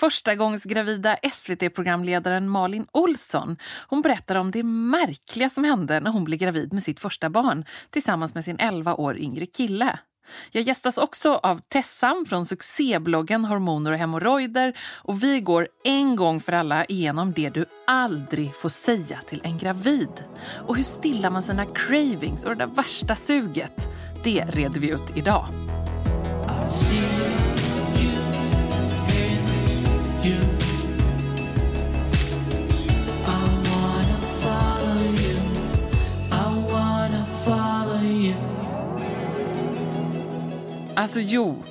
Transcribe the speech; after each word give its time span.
Förstagångsgravida 0.00 1.16
SVT-programledaren 1.32 2.48
Malin 2.48 2.86
Olsson 2.92 3.56
hon 3.86 4.02
berättar 4.02 4.34
om 4.34 4.50
det 4.50 4.62
märkliga 4.62 5.50
som 5.50 5.64
hände 5.64 6.00
när 6.00 6.10
hon 6.10 6.24
blev 6.24 6.38
gravid 6.38 6.72
med 6.72 6.82
sitt 6.82 7.00
första 7.00 7.30
barn 7.30 7.64
tillsammans 7.90 8.34
med 8.34 8.44
sin 8.44 8.58
11 8.58 8.94
år 8.94 9.18
yngre 9.18 9.46
kille. 9.46 9.98
Jag 10.50 10.62
gästas 10.62 10.98
också 10.98 11.34
av 11.34 11.60
Tessan 11.68 12.26
från 12.28 12.46
succébloggen 12.46 13.44
Hormoner 13.44 13.92
och 13.92 13.98
hemorrojder 13.98 14.78
och 14.96 15.22
vi 15.22 15.40
går 15.40 15.68
en 15.84 16.16
gång 16.16 16.40
för 16.40 16.52
alla 16.52 16.84
igenom 16.84 17.32
det 17.32 17.50
du 17.50 17.64
aldrig 17.86 18.56
får 18.56 18.68
säga 18.68 19.18
till 19.26 19.40
en 19.44 19.58
gravid. 19.58 20.24
Och 20.66 20.76
hur 20.76 20.84
stillar 20.84 21.30
man 21.30 21.42
sina 21.42 21.66
cravings 21.66 22.44
och 22.44 22.50
det 22.50 22.66
där 22.66 22.74
värsta 22.74 23.14
suget? 23.14 23.88
Det 24.24 24.44
reder 24.44 24.80
vi 24.80 24.90
ut 24.90 25.16
idag. 25.16 25.46
Alltså 41.00 41.20
jo, 41.20 41.64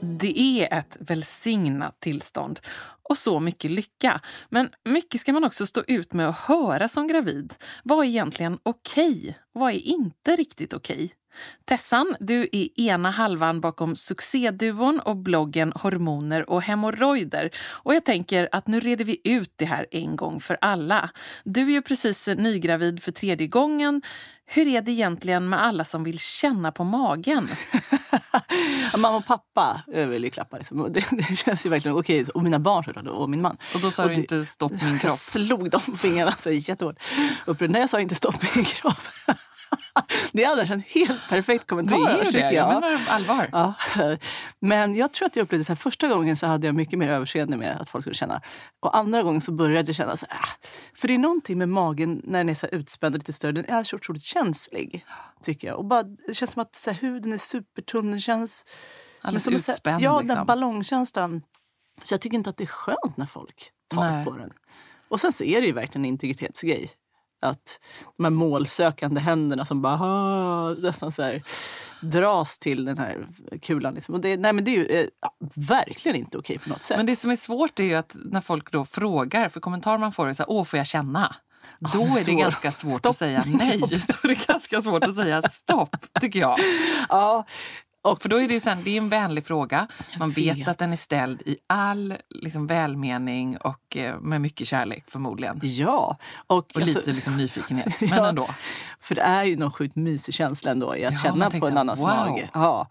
det 0.00 0.40
är 0.40 0.78
ett 0.78 0.96
välsignat 1.00 2.00
tillstånd 2.00 2.60
och 3.08 3.18
så 3.18 3.40
mycket 3.40 3.70
lycka. 3.70 4.20
Men 4.48 4.70
mycket 4.84 5.20
ska 5.20 5.32
man 5.32 5.44
också 5.44 5.66
stå 5.66 5.82
ut 5.86 6.12
med 6.12 6.28
att 6.28 6.38
höra 6.38 6.88
som 6.88 7.06
gravid. 7.06 7.54
Vad 7.84 7.98
är 7.98 8.08
egentligen 8.08 8.58
okej? 8.62 9.18
Okay? 9.18 9.34
Vad 9.52 9.72
är 9.72 9.86
inte 9.86 10.36
riktigt 10.36 10.74
okej? 10.74 10.96
Okay? 10.96 11.08
Tessan, 11.64 12.16
du 12.20 12.48
är 12.52 12.80
ena 12.80 13.10
halvan 13.10 13.60
bakom 13.60 13.96
succéduon 13.96 15.00
och 15.00 15.16
bloggen 15.16 15.72
Hormoner 15.72 16.50
och 16.50 16.62
hemorrojder. 16.62 17.50
Och 17.56 17.94
jag 17.94 18.04
tänker 18.04 18.48
att 18.52 18.66
nu 18.66 18.80
reder 18.80 19.04
vi 19.04 19.20
ut 19.24 19.52
det 19.56 19.64
här 19.64 19.86
en 19.90 20.16
gång 20.16 20.40
för 20.40 20.58
alla. 20.60 21.10
Du 21.44 21.60
är 21.60 21.72
ju 21.72 21.82
precis 21.82 22.28
nygravid 22.28 23.02
för 23.02 23.12
tredje 23.12 23.46
gången. 23.46 24.02
Hur 24.46 24.66
är 24.66 24.82
det 24.82 24.92
egentligen 24.92 25.48
med 25.48 25.62
alla 25.62 25.84
som 25.84 26.04
vill 26.04 26.18
känna 26.18 26.72
på 26.72 26.84
magen? 26.84 27.48
Mamma 28.92 29.16
och 29.16 29.26
pappa 29.26 29.82
vill 29.86 30.24
ju 30.24 30.30
klappa. 30.30 30.56
Liksom. 30.56 30.92
Det, 30.92 31.04
det, 31.10 31.36
känns 31.36 31.66
ju 31.66 31.70
verkligen 31.70 31.96
okej. 31.96 32.24
Och 32.24 32.42
mina 32.42 32.58
barn 32.58 32.84
såklart, 32.84 33.06
och 33.06 33.30
min 33.30 33.42
man. 33.42 33.56
Och 33.74 33.80
då 33.80 33.90
sa 33.90 34.02
och 34.02 34.08
du 34.08 34.14
inte 34.14 34.44
stopp 34.44 34.72
min 34.82 34.98
kropp? 34.98 35.10
Jag 35.10 35.18
slog 35.18 35.70
dem 35.70 35.80
på 35.90 35.96
fingrarna 35.96 36.32
så 36.32 36.50
jättehårt. 36.50 36.96
Nej, 37.46 37.80
jag 37.80 37.90
sa 37.90 38.00
inte 38.00 38.14
stopp 38.14 38.54
min 38.54 38.64
kropp. 38.64 39.00
Det 40.32 40.44
är 40.44 40.52
annars 40.52 40.70
en 40.70 40.80
helt 40.80 41.28
perfekt 41.28 41.66
kommentar. 41.66 41.96
Det 41.96 42.28
är 42.28 42.32
det. 42.32 42.38
Jag. 42.38 42.54
jag 42.54 42.68
menar 42.68 43.00
allvar. 43.08 43.48
Ja. 43.52 43.74
Men 44.60 44.94
jag 44.94 45.12
tror 45.12 45.26
att 45.26 45.36
jag 45.36 45.44
upplevde 45.44 45.64
så 45.64 45.72
här, 45.72 45.76
första 45.76 46.08
gången 46.08 46.36
så 46.36 46.46
hade 46.46 46.66
jag 46.66 46.74
mycket 46.74 46.98
mer 46.98 47.08
överseende 47.08 47.56
med 47.56 47.80
att 47.80 47.88
folk 47.88 48.04
skulle 48.04 48.14
känna. 48.14 48.40
Och 48.80 48.96
andra 48.96 49.22
gången 49.22 49.40
så 49.40 49.52
började 49.52 49.88
jag 49.88 49.96
känna 49.96 50.16
så 50.16 50.26
här, 50.28 50.38
äh. 50.38 50.68
För 50.94 51.08
det 51.08 51.14
är 51.14 51.18
någonting 51.18 51.58
med 51.58 51.68
magen 51.68 52.20
när 52.24 52.38
den 52.38 52.48
är 52.48 52.54
så 52.54 52.66
utspänd 52.66 53.14
och 53.14 53.18
lite 53.18 53.32
större. 53.32 53.52
Den 53.52 53.68
är 53.68 53.84
så 53.84 53.96
otroligt 53.96 54.22
känslig. 54.22 55.06
Tycker 55.42 55.68
jag. 55.68 55.78
Och 55.78 55.84
bara, 55.84 56.02
det 56.02 56.34
känns 56.34 56.50
som 56.50 56.62
att 56.62 56.74
så 56.74 56.90
här, 56.90 56.98
huden 57.00 57.32
är 57.32 57.38
supertunn. 57.38 58.10
Den 58.10 58.20
känns... 58.20 58.64
Alldeles 59.20 59.44
som, 59.44 59.54
utspänd. 59.54 60.02
Ja, 60.02 60.20
liksom. 60.20 60.36
den 60.36 60.46
ballongkänslan. 60.46 61.42
Så 62.02 62.14
jag 62.14 62.20
tycker 62.20 62.36
inte 62.36 62.50
att 62.50 62.56
det 62.56 62.64
är 62.64 62.66
skönt 62.66 63.16
när 63.16 63.26
folk 63.26 63.70
tar 63.88 64.10
Nej. 64.10 64.24
på 64.24 64.30
den. 64.30 64.52
Och 65.08 65.20
sen 65.20 65.32
så 65.32 65.44
är 65.44 65.60
det 65.60 65.66
ju 65.66 65.72
verkligen 65.72 66.04
en 66.04 66.08
integritetsgrej. 66.08 66.90
Att 67.42 67.80
de 68.16 68.24
här 68.24 68.30
målsökande 68.30 69.20
händerna 69.20 69.64
som 69.64 69.82
bara 69.82 70.74
nästan 70.74 71.12
så 71.12 71.22
här, 71.22 71.42
dras 72.00 72.58
till 72.58 72.84
den 72.84 72.98
här 72.98 73.26
kulan. 73.62 73.94
Liksom. 73.94 74.14
Och 74.14 74.20
det, 74.20 74.36
nej, 74.36 74.52
men 74.52 74.64
det 74.64 74.70
är 74.70 74.76
ju 74.76 74.86
eh, 74.86 75.06
verkligen 75.54 76.16
inte 76.16 76.38
okej 76.38 76.58
på 76.58 76.68
något 76.68 76.82
sätt. 76.82 76.96
Men 76.96 77.06
det 77.06 77.16
som 77.16 77.30
är 77.30 77.36
svårt 77.36 77.80
är 77.80 77.84
ju 77.84 77.94
att 77.94 78.16
när 78.24 78.40
folk 78.40 78.72
då 78.72 78.84
frågar, 78.84 79.48
för 79.48 79.60
kommentarer 79.60 79.98
man 79.98 80.12
får 80.12 80.28
är 80.28 80.32
så 80.32 80.42
här, 80.42 80.50
åh 80.50 80.64
får 80.64 80.76
jag 80.76 80.86
känna? 80.86 81.36
Då 81.78 82.02
är 82.02 82.24
det 82.26 82.34
ganska 82.34 82.70
svårt 82.70 82.98
stopp. 82.98 83.10
att 83.10 83.16
säga 83.16 83.42
nej. 83.46 83.78
Då 83.80 83.86
är 84.22 84.28
det 84.28 84.46
ganska 84.46 84.82
svårt 84.82 85.04
att 85.04 85.14
säga 85.14 85.42
stopp, 85.42 85.96
tycker 86.20 86.40
jag. 86.40 86.58
Ja, 87.08 87.46
och 88.02 88.22
för 88.22 88.28
då 88.28 88.40
är 88.40 88.48
det, 88.48 88.60
sen, 88.60 88.78
det 88.84 88.90
är 88.90 88.98
en 88.98 89.08
vänlig 89.08 89.46
fråga. 89.46 89.88
Man 90.18 90.30
vet. 90.30 90.56
vet. 90.56 90.68
att 90.68 90.78
den 90.78 90.92
är 90.92 90.96
ställd 90.96 91.42
i 91.42 91.56
all 91.66 92.16
liksom, 92.28 92.66
välmening 92.66 93.56
och 93.56 93.96
eh, 93.96 94.20
med 94.20 94.40
mycket 94.40 94.68
kärlek 94.68 95.04
förmodligen. 95.06 95.60
Ja. 95.62 96.16
Och, 96.46 96.56
och 96.56 96.76
alltså, 96.76 96.98
lite 96.98 97.12
liksom, 97.12 97.36
nyfikenhet, 97.36 98.00
men 98.00 98.08
ja, 98.08 98.28
ändå. 98.28 98.48
För 99.00 99.14
det 99.14 99.20
är 99.20 99.44
ju 99.44 99.56
någon 99.56 99.72
sjukt 99.72 99.96
mysig 99.96 100.34
känsla 100.34 100.70
ändå 100.70 100.96
i 100.96 101.04
att 101.04 101.12
ja, 101.12 101.20
känna 101.30 101.50
på 101.50 101.66
en 101.66 101.78
annans 101.78 102.00
wow. 102.00 102.08
mage. 102.08 102.48
Ja. 102.54 102.88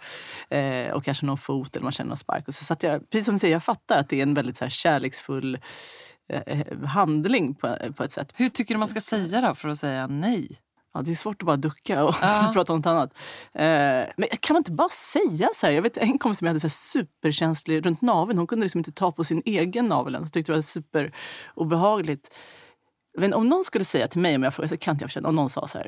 Eh, 0.50 0.92
och 0.94 1.04
kanske 1.04 1.26
någon 1.26 1.38
fot 1.38 1.76
eller 1.76 1.84
man 1.84 1.92
känner 1.92 2.08
någon 2.08 2.18
spark. 2.18 2.48
Och 2.48 2.54
så 2.54 2.66
satt 2.66 2.84
jag, 2.84 3.10
precis 3.10 3.26
som 3.26 3.36
du 3.36 3.40
säger, 3.40 3.56
jag 3.56 3.64
fattar 3.64 4.00
att 4.00 4.10
det 4.10 4.20
är 4.20 4.24
en 4.24 4.34
väldigt 4.34 4.58
så 4.58 4.66
här, 4.66 4.70
kärleksfull 4.70 5.60
eh, 6.34 6.78
handling 6.86 7.56
på, 7.56 7.78
på 7.96 8.04
ett 8.04 8.12
sätt. 8.12 8.34
Hur 8.36 8.50
tycker 8.50 8.76
du 8.76 8.80
man 8.80 8.88
ska 8.88 9.02
säga 9.02 9.42
då 9.42 9.56
för 9.56 9.70
att 9.70 9.80
säga 9.80 10.08
nej? 10.08 10.60
Ja, 10.94 11.02
det 11.02 11.12
är 11.12 11.16
svårt 11.16 11.42
att 11.42 11.46
bara 11.46 11.58
ducka 11.58 12.04
och 12.04 12.16
ja. 12.22 12.52
prata 12.54 12.74
om 12.74 12.80
något 12.80 12.86
annat. 12.86 13.14
Eh, 13.54 14.14
men 14.18 14.28
kan 14.40 14.54
man 14.54 14.60
inte 14.60 14.72
bara 14.72 14.90
säga 14.90 15.50
så 15.56 15.66
här? 15.66 15.74
Jag 15.74 15.82
vet 15.82 15.98
en 15.98 16.18
kompis 16.18 16.38
som 16.38 16.48
hade 16.48 16.60
så 16.60 16.70
superkänslig 16.70 17.86
runt 17.86 18.02
naveln. 18.02 18.38
Hon 18.38 18.48
kunde 18.48 18.64
liksom 18.66 18.80
inte 18.80 18.92
ta 18.92 19.12
på 19.12 19.24
sin 19.24 19.42
egen 19.46 19.88
navel 19.88 20.16
ens. 20.16 20.32
tyckte 20.32 20.52
det 20.52 20.56
var 20.56 20.62
superobehagligt. 20.62 22.36
Men 23.18 23.34
om 23.34 23.50
någon 23.50 23.64
skulle 23.64 23.86
säga 23.86 24.08
till 24.08 24.22
mig, 24.22 24.36
om 24.36 24.44
jag 24.44 24.54
frågade, 24.54 24.78
kan 24.78 24.92
inte 24.96 25.04
jag 25.04 25.10
förtjäna, 25.10 25.30
om 25.30 25.36
någon 25.36 25.50
sa 25.50 25.68
så 25.68 25.78
här. 25.78 25.88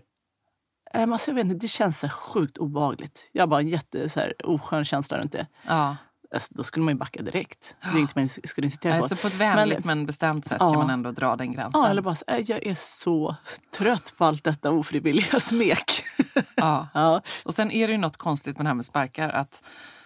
Eh, 0.94 1.12
alltså, 1.12 1.32
jag 1.32 1.36
vet 1.36 1.46
inte, 1.46 1.56
det 1.56 1.68
känns 1.68 2.00
så 2.00 2.10
sjukt 2.10 2.58
obehagligt. 2.58 3.30
Jag 3.32 3.42
har 3.42 3.48
bara 3.48 3.60
en 3.60 3.68
jätte 3.68 4.10
så 4.10 4.20
här, 4.20 4.34
oskön 4.44 4.86
känsla 4.86 5.20
runt 5.20 5.32
det. 5.32 5.48
Ja. 5.68 5.96
Alltså, 6.34 6.54
då 6.54 6.64
skulle 6.64 6.84
man 6.84 6.94
ju 6.94 6.98
backa 6.98 7.22
direkt. 7.22 7.76
Det 7.82 7.90
är 7.90 7.98
inget 7.98 8.16
man 8.16 8.30
skulle 8.30 8.66
insistera 8.66 8.98
på. 8.98 9.04
Alltså 9.04 9.16
på 9.16 9.28
ett 9.28 9.36
vänligt 9.36 9.86
men, 9.86 9.98
men 9.98 10.06
bestämt 10.06 10.46
sätt 10.46 10.58
ja. 10.60 10.72
kan 10.72 10.80
man 10.80 10.90
ändå 10.90 11.12
dra 11.12 11.36
den 11.36 11.54
gränsen. 11.54 11.82
Ja, 11.82 11.90
eller 11.90 12.02
bara 12.02 12.16
så, 12.16 12.26
jag 12.28 12.66
är 12.66 12.76
så 12.76 13.36
trött 13.78 14.14
på 14.18 14.26
allt 14.26 14.44
detta 14.44 14.72
ofrivilliga 14.72 15.40
smek. 15.40 16.04
Ja. 16.56 16.88
ja. 16.94 17.22
Och 17.46 17.54
sen 17.54 17.72
är 17.72 17.88
det 17.88 17.92
ju 17.92 17.98
något 17.98 18.18
konstigt 18.18 18.58
med 18.58 18.66
det 18.66 18.70
här 18.70 18.76
med 18.76 18.86
sparkar. 18.86 19.30
att 19.30 19.64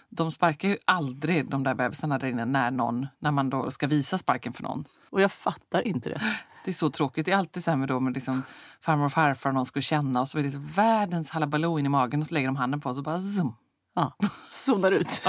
de 0.10 0.32
sparkar 0.32 0.68
ju 0.68 0.78
aldrig 0.86 1.50
de 1.50 1.64
där 1.64 1.74
bebisarna 1.74 2.20
där 2.20 2.28
inne 2.28 2.46
när, 2.46 2.72
någon, 2.72 3.08
när 3.20 3.32
man 3.32 3.50
då 3.50 3.72
ska 3.72 3.88
visa 3.88 4.18
sparken 4.18 4.54
för 4.54 4.64
någon. 4.64 4.86
Och 5.10 5.22
jag 5.22 5.32
fattar 5.32 5.88
inte 5.88 6.10
det. 6.10 6.22
Det 6.66 6.72
är 6.72 6.74
så 6.74 6.90
tråkigt. 6.90 7.26
Det 7.26 7.32
är 7.32 7.38
alltid 7.38 7.64
så 7.64 7.72
här 7.72 7.78
med, 7.78 7.88
då, 7.88 8.00
med 8.00 8.14
liksom 8.14 8.44
farmor 8.82 9.06
och 9.06 9.12
farfar 9.12 9.50
och 9.50 9.54
någon 9.54 9.66
skulle 9.66 9.84
känna 9.84 10.22
och 10.22 10.28
så 10.28 10.40
är 10.40 10.44
det 10.44 10.52
så 10.52 10.60
världens 10.76 11.30
halabaloo 11.30 11.80
in 11.80 11.86
i 11.86 11.90
magen 11.90 12.22
och 12.22 12.28
så 12.28 12.34
lägger 12.34 12.48
de 12.48 12.56
handen 12.56 12.82
på 12.82 12.90
och 12.90 12.96
så 12.96 13.02
bara 13.02 13.20
zoom. 13.20 13.56
Ja, 13.98 14.14
zonar 14.52 14.92
ut. 14.92 15.22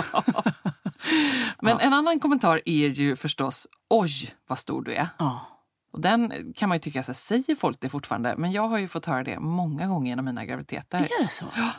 Men 1.61 1.73
ja. 1.73 1.81
en 1.81 1.93
annan 1.93 2.21
kommentar 2.21 2.61
är 2.65 2.89
ju 2.89 3.17
förstås 3.17 3.67
oj 3.89 4.34
vad 4.47 4.59
stor 4.59 4.83
du 4.83 4.95
är. 4.95 5.09
Ja. 5.19 5.47
Och 5.93 6.01
den 6.01 6.53
kan 6.56 6.69
man 6.69 6.77
ju 6.77 6.81
tycka, 6.81 7.03
så 7.03 7.15
säger 7.15 7.55
folk 7.55 7.81
det 7.81 7.89
fortfarande? 7.89 8.34
Men 8.37 8.53
jag 8.53 8.69
har 8.69 8.79
ju 8.79 8.89
fått 8.89 9.06
höra 9.06 9.25
det 9.25 9.39
många 9.39 9.87
gånger 9.87 10.09
genom 10.09 10.25
mina 10.25 10.45
graviditeter. 10.45 10.99
Är 10.99 11.23
det 11.23 11.29
så? 11.29 11.45
Ja. 11.56 11.73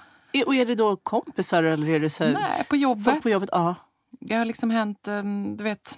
Och 0.46 0.56
är 0.56 0.66
det 0.66 0.76
då 0.76 0.96
kompisar 0.96 1.64
eller 1.64 1.90
är 1.90 2.00
det 2.00 2.10
så 2.10 2.24
här, 2.24 2.34
Nej, 2.34 2.64
på 2.70 2.76
jobbet. 2.76 3.24
På 3.24 3.30
jobbet 3.30 3.50
ja. 3.52 3.76
Det 4.10 4.36
har 4.36 4.46
liksom 4.46 4.72
hänt, 4.72 5.08
ehm, 5.08 5.58
du 5.58 5.64
vet, 5.64 5.98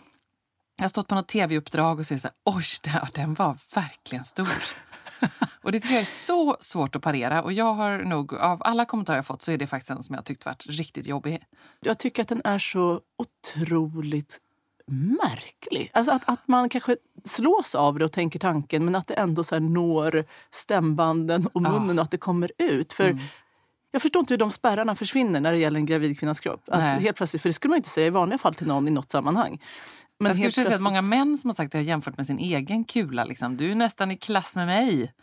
jag 0.76 0.84
har 0.84 0.90
stått 0.90 1.08
på 1.08 1.16
något 1.16 1.28
tv-uppdrag 1.28 2.00
och 2.00 2.06
så 2.06 2.14
är 2.14 2.16
det 2.16 2.20
så 2.22 2.28
här, 2.28 2.36
oj, 2.46 2.66
den 3.14 3.34
var 3.34 3.58
verkligen 3.76 4.26
stor. 4.26 4.48
och 5.62 5.72
det 5.72 5.80
tycker 5.80 5.94
jag 5.94 6.02
är 6.02 6.06
så 6.06 6.58
svårt 6.60 6.96
att 6.96 7.02
parera. 7.02 7.44
Och 7.44 7.54
jag 7.54 7.74
har 7.74 7.98
nog, 7.98 8.34
av 8.34 8.62
alla 8.64 8.86
kommentarer 8.86 9.18
jag 9.18 9.26
fått 9.26 9.42
så 9.42 9.52
är 9.52 9.58
det 9.58 9.68
faktiskt 9.68 9.92
en 9.92 10.04
som 10.04 10.16
jag 10.16 10.26
tyckt 10.26 10.46
varit 10.46 10.66
riktigt 10.70 11.08
jobbig. 11.08 11.44
Jag 11.80 12.00
tycker 12.00 12.22
att 12.22 12.28
den 12.28 12.42
är 12.44 12.60
så 12.60 13.02
otroligt 13.18 14.40
märklig. 14.92 15.92
Alltså 15.94 16.12
att, 16.12 16.22
att 16.26 16.48
man 16.48 16.70
kanske 16.70 16.98
slås 17.26 17.76
av 17.76 18.00
det 18.00 18.06
och 18.06 18.12
tänker 18.12 18.40
tanken 18.40 18.86
men 18.86 18.96
att 18.96 19.08
det 19.08 19.14
ändå 19.14 19.44
så 19.44 19.60
når 19.60 20.26
stämbanden 20.52 21.48
och 21.54 21.62
munnen 21.62 21.96
ja. 21.96 22.02
och 22.02 22.02
att 22.02 22.12
det 22.12 22.18
kommer 22.18 22.52
ut. 22.58 22.94
För 22.94 23.10
mm. 23.10 23.24
Jag 23.92 24.02
förstår 24.02 24.20
inte 24.20 24.34
hur 24.34 24.40
de 24.40 24.52
spärrarna 24.52 24.96
försvinner 24.96 25.40
när 25.40 25.52
det 25.52 25.58
gäller 25.58 25.80
en 25.80 25.86
gravid 25.86 26.20
kvinnas 26.20 26.40
kropp. 26.40 26.62
Att 26.68 27.02
helt 27.02 27.18
plötsligt, 27.18 27.42
för 27.42 27.50
det 27.50 27.54
skulle 27.54 27.70
man 27.70 27.78
inte 27.78 27.90
säga 27.90 28.08
i 28.08 28.10
vanliga 28.10 28.38
fall 28.38 28.56
till 28.56 28.68
någon 28.68 28.88
i 28.88 28.92
något 28.92 29.12
sammanhang. 29.12 29.62
Men 30.22 30.42
jag 30.42 30.54
skulle 30.54 30.66
säga 30.66 30.76
att 30.76 30.82
många 30.82 31.02
män 31.02 31.38
som 31.38 31.50
har 31.50 31.56
sagt 31.56 31.72
det 31.72 31.78
har 31.78 31.84
jämfört 31.84 32.18
med 32.18 32.28
sin 32.28 32.40
egen 32.40 32.84
kula. 32.84 33.24
Liksom. 33.24 33.58
Du 33.58 33.72
är 33.72 33.76
nästan 33.76 34.12
i 34.12 34.18
klass 34.18 34.56
med 34.56 34.68
mig. 34.68 35.14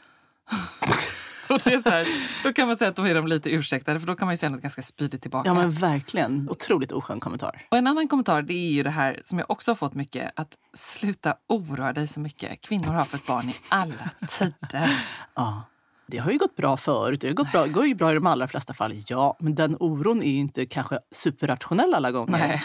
och 1.48 1.60
det 1.64 1.74
är 1.74 1.82
så 1.82 1.90
här, 1.90 2.06
då 2.42 2.52
kan 2.52 2.68
man 2.68 2.76
säga 2.76 2.90
att 2.90 2.96
då 2.96 3.08
är 3.08 3.14
de 3.14 3.26
lite 3.26 3.50
ursäktade 3.50 4.00
för 4.00 4.06
då 4.06 4.14
kan 4.14 4.26
man 4.26 4.32
ju 4.32 4.36
säga 4.36 4.50
något 4.50 4.62
ganska 4.62 4.82
spydigt 4.82 5.22
tillbaka. 5.22 5.48
Ja 5.48 5.54
men 5.54 5.72
verkligen. 5.72 6.48
Otroligt 6.50 6.92
oskön 6.92 7.20
kommentar. 7.20 7.66
Och 7.68 7.78
en 7.78 7.86
annan 7.86 8.08
kommentar 8.08 8.42
det 8.42 8.54
är 8.54 8.70
ju 8.70 8.82
det 8.82 8.90
här 8.90 9.22
som 9.24 9.38
jag 9.38 9.50
också 9.50 9.70
har 9.70 9.76
fått 9.76 9.94
mycket. 9.94 10.32
Att 10.36 10.54
sluta 10.74 11.34
oroa 11.46 11.92
dig 11.92 12.06
så 12.08 12.20
mycket. 12.20 12.60
Kvinnor 12.60 12.92
har 12.92 13.04
fått 13.04 13.26
barn 13.26 13.48
i 13.48 13.54
alla 13.68 14.10
tider. 14.28 14.90
ja. 15.34 15.62
Det 16.06 16.18
har 16.18 16.30
ju 16.30 16.38
gått 16.38 16.56
bra 16.56 16.76
förut. 16.76 17.20
Det, 17.20 17.26
har 17.28 17.34
gått 17.34 17.52
bra, 17.52 17.66
går 17.66 17.86
ju 17.86 17.94
bra 17.94 18.10
i 18.10 18.14
de 18.14 18.26
allra 18.26 18.48
flesta 18.48 18.74
fall, 18.74 18.94
ja. 19.06 19.36
Men 19.40 19.54
den 19.54 19.76
oron 19.80 20.22
är 20.22 20.30
ju 20.30 20.38
inte 20.38 20.66
kanske 20.66 20.98
superrationell 21.12 21.94
alla 21.94 22.10
gånger. 22.10 22.38
Nej. 22.38 22.62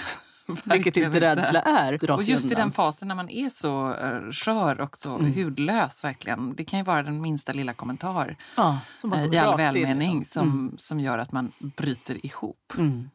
Vilket 0.63 0.97
inte 0.97 1.19
rädsla 1.19 1.61
är. 1.61 2.11
Och 2.11 2.23
just 2.23 2.45
i 2.45 2.55
den 2.55 2.71
fasen 2.71 3.07
när 3.07 3.15
man 3.15 3.29
är 3.29 3.49
så 3.49 3.89
uh, 3.89 4.31
skör 4.31 4.81
och 4.81 4.97
så 4.97 5.15
mm. 5.15 5.33
hudlös 5.33 6.03
verkligen. 6.03 6.55
Det 6.55 6.65
kan 6.65 6.79
ju 6.79 6.85
vara 6.85 7.03
den 7.03 7.21
minsta 7.21 7.53
lilla 7.53 7.73
kommentar 7.73 8.37
ja, 8.55 8.79
uh, 9.05 9.33
i 9.33 9.37
all 9.37 9.57
välmening 9.57 10.11
in, 10.11 10.19
liksom. 10.19 10.41
som, 10.41 10.51
mm. 10.51 10.77
som 10.77 10.99
gör 10.99 11.17
att 11.17 11.31
man 11.31 11.51
bryter 11.59 12.25
ihop. 12.25 12.73
Mm. 12.77 13.09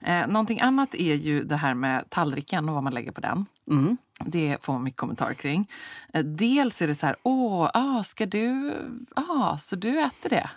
Eh, 0.00 0.26
någonting 0.26 0.60
annat 0.60 0.94
är 0.94 1.14
ju 1.14 1.44
det 1.44 1.56
här 1.56 1.74
med 1.74 2.10
tallriken 2.10 2.68
och 2.68 2.74
vad 2.74 2.84
man 2.84 2.94
lägger 2.94 3.12
på 3.12 3.20
den. 3.20 3.46
Mm. 3.70 3.96
Det 4.24 4.56
får 4.62 4.72
man 4.72 4.84
mycket 4.84 5.00
kommentarer 5.00 5.34
kring. 5.34 5.68
Eh, 6.12 6.24
dels 6.24 6.82
är 6.82 6.86
det 6.86 6.94
så 6.94 7.06
här, 7.06 7.16
åh, 7.22 7.70
ah, 7.74 8.02
ska 8.02 8.26
du, 8.26 8.74
ah, 9.16 9.58
så 9.58 9.76
du 9.76 10.00
äter 10.00 10.30
det? 10.30 10.50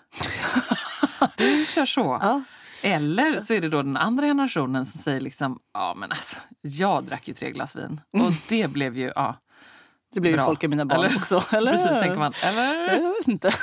du 1.37 1.65
kör 1.65 1.85
så. 1.85 2.19
Ja. 2.21 2.41
Eller 2.83 3.39
så 3.39 3.53
är 3.53 3.61
det 3.61 3.69
då 3.69 3.81
den 3.81 3.97
andra 3.97 4.27
generationen 4.27 4.85
som 4.85 5.01
säger 5.01 5.21
liksom, 5.21 5.59
ja 5.73 5.93
men 5.97 6.11
alltså, 6.11 6.35
jag 6.61 7.03
drack 7.03 7.27
ju 7.27 7.33
tre 7.33 7.51
glas 7.51 7.75
vin. 7.75 8.01
Och 8.13 8.31
det 8.49 8.67
blev 8.71 8.97
ju, 8.97 9.11
ja. 9.15 9.35
Det 10.13 10.19
blir 10.19 10.31
ju 10.31 10.37
Bra. 10.37 10.45
folk 10.45 10.63
i 10.63 10.67
mina 10.67 10.85
barn 10.85 11.05
Eller? 11.05 11.17
också. 11.17 11.43
Eller? 11.51 11.71
Precis, 11.71 11.87
tänker 11.87 12.17
man. 12.17 12.33
Eller? 12.43 13.01
Jag 13.01 13.13
vet 13.13 13.27
inte. 13.27 13.53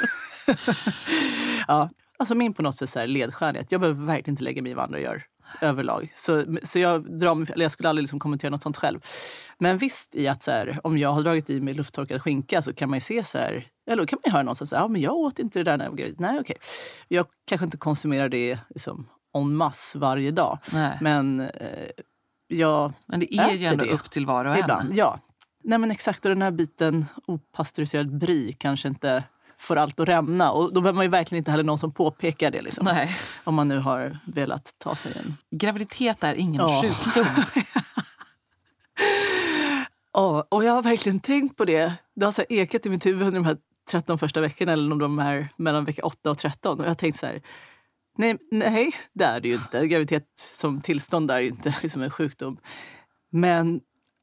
ja, 1.68 1.90
alltså 2.18 2.34
min 2.34 2.54
på 2.54 2.62
något 2.62 2.76
sätt 2.76 2.90
så 2.90 2.98
här 2.98 3.06
ledstjärna 3.06 3.58
är 3.58 3.62
att 3.62 3.72
jag 3.72 3.80
behöver 3.80 4.06
verkligen 4.06 4.32
inte 4.32 4.44
lägga 4.44 4.62
mig 4.62 4.72
i 4.72 4.74
vad 4.74 4.84
andra 4.84 5.00
gör 5.00 5.22
överlag. 5.60 6.12
Så, 6.14 6.44
så 6.62 6.78
jag, 6.78 7.18
drar 7.18 7.52
eller 7.52 7.64
jag 7.64 7.72
skulle 7.72 7.88
aldrig 7.88 8.02
liksom 8.02 8.18
kommentera 8.18 8.50
något 8.50 8.62
sånt 8.62 8.76
själv. 8.76 9.00
Men 9.58 9.78
visst 9.78 10.14
i 10.14 10.28
att 10.28 10.42
så 10.42 10.50
här, 10.50 10.80
om 10.84 10.98
jag 10.98 11.12
har 11.12 11.22
dragit 11.22 11.50
i 11.50 11.60
mig 11.60 11.74
lufttorkad 11.74 12.22
skinka 12.22 12.62
så 12.62 12.74
kan 12.74 12.90
man 12.90 12.96
ju 12.96 13.00
se 13.00 13.24
så 13.24 13.38
här, 13.38 13.66
eller 13.90 14.06
kan 14.06 14.18
man 14.24 14.30
ju 14.30 14.32
höra 14.32 14.42
någon 14.42 14.56
säger 14.56 14.82
ja 14.82 14.88
men 14.88 15.00
jag 15.00 15.14
åt 15.14 15.38
inte 15.38 15.58
det 15.58 15.64
där 15.64 15.76
när 15.76 15.84
jag 15.84 15.90
var 15.90 15.98
gravid. 15.98 16.20
Nej 16.20 16.40
okej. 16.40 16.56
Jag 17.08 17.26
kanske 17.46 17.64
inte 17.64 17.76
konsumerar 17.76 18.28
det 18.28 18.58
liksom 18.68 19.06
en 19.34 19.56
masse 19.56 19.98
varje 19.98 20.30
dag. 20.30 20.58
Nej. 20.72 20.98
Men 21.00 21.40
eh, 21.40 21.90
jag 22.46 22.92
Men 23.06 23.20
det 23.20 23.34
är 23.34 23.54
ju 23.54 23.66
ändå 23.66 23.84
det. 23.84 23.90
upp 23.90 24.10
till 24.10 24.26
var 24.26 24.44
och 24.44 24.54
en. 24.54 24.60
Ibland, 24.60 24.94
ja. 24.94 25.18
Nej 25.64 25.78
men 25.78 25.90
exakt, 25.90 26.24
och 26.24 26.28
den 26.28 26.42
här 26.42 26.50
biten 26.50 27.04
opastöriserad 27.26 28.18
brie 28.18 28.52
kanske 28.52 28.88
inte 28.88 29.24
får 29.60 29.76
allt 29.76 30.00
att 30.00 30.08
rämna. 30.08 30.50
Och 30.52 30.74
då 30.74 30.80
behöver 30.80 30.96
man 30.96 31.04
ju 31.04 31.10
verkligen 31.10 31.38
inte 31.38 31.50
heller 31.50 31.64
någon 31.64 31.78
som 31.78 31.92
påpekar 31.92 32.50
det. 32.50 32.62
Liksom. 32.62 32.84
Nej. 32.84 33.16
Om 33.44 33.54
man 33.54 33.68
nu 33.68 33.78
har 33.78 34.18
velat 34.26 34.74
ta 34.78 34.94
sig 34.94 35.12
en... 35.16 35.36
Graviditet 35.58 36.24
är 36.24 36.34
ingen 36.34 36.60
Ja. 36.60 36.82
sjukdom. 36.82 37.26
Ja, 40.12 40.46
och 40.48 40.64
jag 40.64 40.72
har 40.72 40.82
verkligen 40.82 41.20
tänkt 41.20 41.56
på 41.56 41.64
det. 41.64 41.92
Det 42.16 42.24
har 42.24 42.32
så 42.32 42.42
ekat 42.48 42.86
i 42.86 42.90
mitt 42.90 43.06
huvud 43.06 43.22
under 43.22 43.40
de 43.40 43.44
här 43.46 43.56
13 43.90 44.18
första 44.18 44.40
veckorna 44.40 44.72
eller 44.72 44.92
om 44.92 44.98
de 44.98 45.18
här 45.18 45.48
mellan 45.56 45.84
vecka 45.84 46.02
8 46.02 46.30
och 46.30 46.38
13. 46.38 46.78
Och 46.78 46.84
jag 46.84 46.90
har 46.90 46.94
tänkt 46.94 47.18
så 47.18 47.26
här, 47.26 47.42
nej, 48.18 48.36
nej 48.50 48.92
det 49.12 49.24
är 49.24 49.40
det 49.40 49.48
ju 49.48 49.54
inte. 49.54 49.86
Graviditet 49.86 50.26
som 50.36 50.80
tillstånd 50.80 51.30
är 51.30 51.40
ju 51.40 51.48
inte 51.48 51.76
liksom 51.82 52.02
en 52.02 52.10
sjukdom. 52.10 52.56
Men 53.32 53.80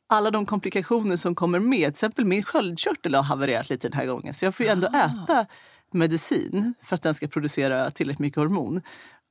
alla 0.07 0.31
de 0.31 0.45
komplikationer 0.45 1.15
som 1.15 1.35
kommer 1.35 1.59
med, 1.59 1.79
till 1.79 1.89
exempel 1.89 2.25
min 2.25 2.43
sköldkörtel 2.43 3.15
har 3.15 3.23
havererat 3.23 3.69
lite 3.69 3.89
den 3.89 3.97
här 3.99 4.05
gången. 4.05 4.33
Så 4.33 4.45
jag 4.45 4.55
får 4.55 4.65
ju 4.65 4.71
ändå 4.71 4.87
äta 4.87 5.45
medicin 5.91 6.73
för 6.83 6.95
att 6.95 7.01
den 7.01 7.13
ska 7.13 7.27
producera 7.27 7.89
tillräckligt 7.91 8.19
mycket 8.19 8.37
hormon. 8.37 8.81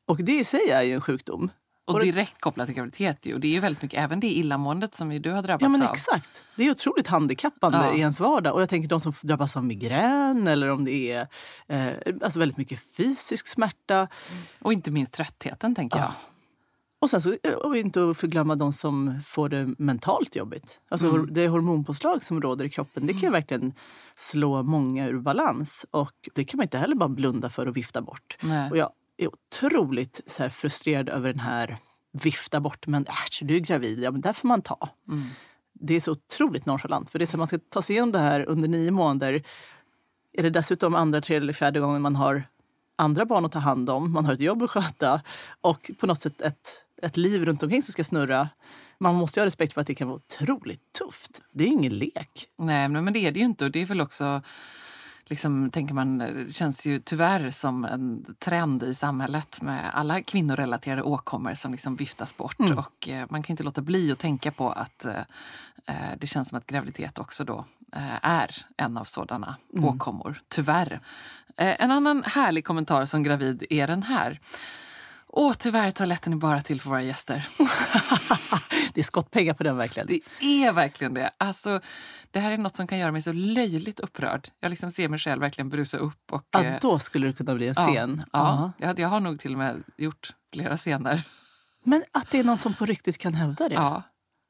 Och 0.07 0.17
det 0.25 0.39
i 0.39 0.45
sig 0.45 0.71
är 0.71 0.83
ju 0.83 0.93
en 0.93 1.01
sjukdom. 1.01 1.51
Och 1.85 2.01
direkt 2.01 2.41
kopplat 2.41 2.67
till 2.67 2.75
graviditet. 2.77 3.27
ju. 3.27 3.35
Och 3.35 3.41
det 3.41 3.49
är 3.49 3.53
ju 3.53 3.61
väldigt 3.61 3.83
mycket, 3.83 4.01
även 4.01 4.21
det 4.21 4.27
illamåendet 4.27 4.95
som 4.95 5.23
du 5.23 5.31
har 5.31 5.43
drabbats 5.43 5.63
Ja 5.63 5.69
men 5.69 5.83
av. 5.83 5.93
exakt. 5.95 6.43
Det 6.57 6.65
är 6.67 6.71
otroligt 6.71 7.07
handikappande 7.07 7.79
Ja. 7.79 7.93
i 7.95 7.99
ens 8.01 8.21
vardag. 8.21 8.55
Och 8.55 8.63
jag 8.63 8.69
tänker 8.69 8.89
de 8.89 9.01
som 9.01 9.13
drabbas 9.23 9.57
av 9.57 9.65
migrän 9.65 10.49
eller 10.49 10.71
om 10.71 10.85
det 10.85 11.13
är 11.13 11.29
eh, 11.67 11.93
alltså 12.23 12.39
väldigt 12.39 12.59
mycket 12.59 12.81
fysisk 12.97 13.47
smärta. 13.47 14.09
Och 14.61 14.73
inte 14.73 14.91
minst 14.91 15.13
tröttheten 15.13 15.75
tänker 15.75 15.99
jag. 15.99 16.13
Och 16.99 17.11
sen 17.11 17.21
så, 17.21 17.37
eh, 17.43 17.53
och 17.55 17.77
inte 17.77 18.11
att 18.11 18.17
förglömma 18.19 18.57
de 18.57 18.73
som 18.73 19.21
får 19.25 19.49
det 19.49 19.75
mentalt 19.79 20.37
jobbigt. 20.37 20.81
Alltså 20.89 21.09
Mm. 21.09 21.29
det 21.35 21.49
hormonpåslag 21.49 22.23
som 22.25 22.43
råder 22.43 22.65
i 22.65 22.71
kroppen, 22.71 23.07
det 23.07 23.13
kan 23.13 23.23
ju 23.23 23.31
verkligen 23.31 23.73
slå 24.17 24.63
många 24.63 25.07
ur 25.09 25.19
balans. 25.19 25.87
Och 25.91 26.29
det 26.35 26.45
kan 26.45 26.57
man 26.59 26.65
inte 26.65 26.79
heller 26.79 26.97
bara 26.97 27.09
blunda 27.09 27.51
för 27.51 27.67
och 27.67 27.77
vifta 27.77 28.01
bort. 28.03 28.37
Nej. 28.43 28.71
Och 28.71 28.77
jag 28.77 28.91
är 29.17 29.29
otroligt 29.29 30.21
så 30.27 30.51
frustrerad 30.51 31.09
över 31.09 31.33
den 31.33 31.41
här 31.41 31.79
vifta 32.13 32.61
bort, 32.61 32.87
men 32.87 33.07
äsch, 33.07 33.41
du 33.43 33.57
är 33.57 33.61
gravid, 33.61 33.99
ja 34.01 34.11
men 34.11 34.21
där 34.21 34.33
får 34.33 34.49
man 34.49 34.63
ta. 34.63 34.89
Mm. 35.09 35.25
Det 35.73 35.95
är 35.95 36.01
så 36.01 36.13
otroligt 36.13 36.67
nonchalant. 36.67 37.11
För 37.11 37.19
det 37.19 37.25
är 37.25 37.27
så 37.27 37.37
att 37.37 37.39
man 37.39 37.47
ska 37.47 37.59
ta 37.69 37.83
sig 37.83 37.95
igenom 37.95 38.13
det 38.13 38.19
här 38.19 38.45
under 38.49 38.69
nio 38.69 38.91
månader. 38.91 39.43
Är 40.33 40.43
det 40.43 40.51
dessutom 40.51 40.95
andra, 40.95 41.21
tredje 41.21 41.43
eller 41.43 41.53
fjärde 41.53 41.81
gången 41.81 42.03
man 42.03 42.17
har 42.17 42.43
andra 42.97 43.25
barn 43.25 43.45
att 43.45 43.53
ta 43.53 43.59
hand 43.59 43.91
om, 43.91 44.13
man 44.13 44.25
har 44.25 44.33
ett 44.33 44.41
jobb 44.41 44.63
att 44.63 44.71
sköta 44.71 45.21
och 45.61 45.91
på 45.99 46.07
något 46.07 46.21
sätt 46.21 46.41
ett, 46.41 46.86
ett 47.07 47.17
liv 47.17 47.45
runt 47.45 47.63
omkring 47.63 47.83
som 47.83 47.93
ska 47.93 48.05
snurra. 48.05 48.49
Man 48.99 49.15
måste 49.15 49.41
ju 49.41 49.43
ha 49.43 49.47
respekt 49.47 49.73
för 49.75 49.81
att 49.81 49.87
det 49.87 49.95
kan 49.95 50.09
vara 50.09 50.17
otroligt 50.17 50.93
tufft. 50.99 51.43
Det 51.53 51.65
är 51.65 51.69
ingen 51.69 51.99
lek. 51.99 52.49
Nej, 52.57 52.89
men 52.89 53.13
det 53.13 53.19
är 53.19 53.33
det 53.33 53.39
ju 53.39 53.45
inte. 53.45 53.65
Och 53.65 53.71
det 53.71 53.83
är 53.83 53.87
väl 53.87 54.01
också, 54.01 54.43
liksom, 55.25 55.71
tänker 55.71 55.95
man, 55.95 56.19
det 56.19 56.55
känns 56.55 56.87
ju 56.87 57.01
tyvärr 57.01 57.51
som 57.51 57.85
en 57.85 58.35
trend 58.39 58.83
i 58.83 58.95
samhället 58.95 59.63
med 59.63 59.91
alla 59.95 60.23
kvinnorelaterade 60.23 61.03
åkommor 61.03 61.55
som 61.55 61.73
liksom 61.73 61.97
viftas 61.97 62.37
bort. 62.37 62.61
Mm. 62.61 62.79
Och 62.79 63.09
eh, 63.09 63.27
man 63.31 63.43
kan 63.43 63.53
inte 63.55 63.63
låta 63.63 63.81
bli 63.81 64.13
att 64.13 64.19
tänka 64.19 64.51
på 64.51 64.71
att 64.71 65.05
eh, 65.05 65.15
eh, 65.87 65.95
det 66.19 66.27
känns 66.27 66.49
som 66.49 66.59
att 66.59 66.67
graviditet 66.67 67.19
också 67.19 67.45
då 67.45 67.65
eh, 67.93 68.25
är 68.25 68.57
en 68.77 68.97
av 68.97 69.05
sådana 69.05 69.57
Mm. 69.73 69.85
åkommor, 69.85 70.43
tyvärr. 70.49 71.01
Eh, 71.57 71.83
en 71.83 71.91
annan 71.91 72.25
härlig 72.27 72.65
kommentar 72.65 73.05
som 73.05 73.23
gravid 73.23 73.65
är 73.71 73.87
den 73.87 74.03
här. 74.03 74.41
Åh, 75.39 75.53
tyvärr, 75.59 75.91
toaletten 75.91 76.33
är 76.33 76.37
bara 76.37 76.61
till 76.61 76.81
för 76.81 76.91
våra 76.91 77.03
gäster. 77.03 77.49
Det 78.95 79.01
är 79.01 79.05
skottpengar 79.05 79.55
på 79.55 79.63
den 79.63 79.77
verkligen. 79.77 80.07
Det 80.07 80.21
är 80.45 80.73
verkligen 80.73 81.15
det. 81.15 81.31
Alltså, 81.39 81.81
det 82.31 82.41
här 82.41 82.51
är 82.51 82.59
något 82.59 82.77
som 82.77 82.87
kan 82.87 82.99
göra 82.99 83.13
mig 83.13 83.23
så 83.23 83.33
löjligt 83.33 84.01
upprörd. 84.01 84.49
Jag 84.61 84.71
liksom 84.71 84.91
ser 84.91 85.09
mig 85.09 85.19
själv 85.19 85.41
verkligen 85.41 85.69
brusa 85.69 85.97
upp. 85.97 86.33
Och, 86.33 86.43
Ja, 86.51 86.65
eh, 86.65 86.79
då 86.81 86.99
skulle 86.99 87.27
det 87.27 87.33
kunna 87.33 87.55
bli 87.55 87.69
en 87.69 87.75
ja, 87.77 87.87
scen. 87.87 88.25
Ja, 88.33 88.73
jag, 88.79 88.99
jag 88.99 89.09
har 89.09 89.21
nog 89.21 89.41
till 89.41 89.53
och 89.53 89.59
med 89.59 89.83
gjort 89.97 90.35
flera 90.55 90.77
scener. 90.77 91.23
Men 91.85 92.05
att 92.13 92.31
det 92.31 92.39
är 92.39 92.45
någon 92.45 92.59
som 92.59 92.75
på 92.75 92.87
riktigt 92.87 93.19
kan 93.19 93.35
hävda 93.35 93.69
det. 93.69 93.75
Ja. 93.75 94.03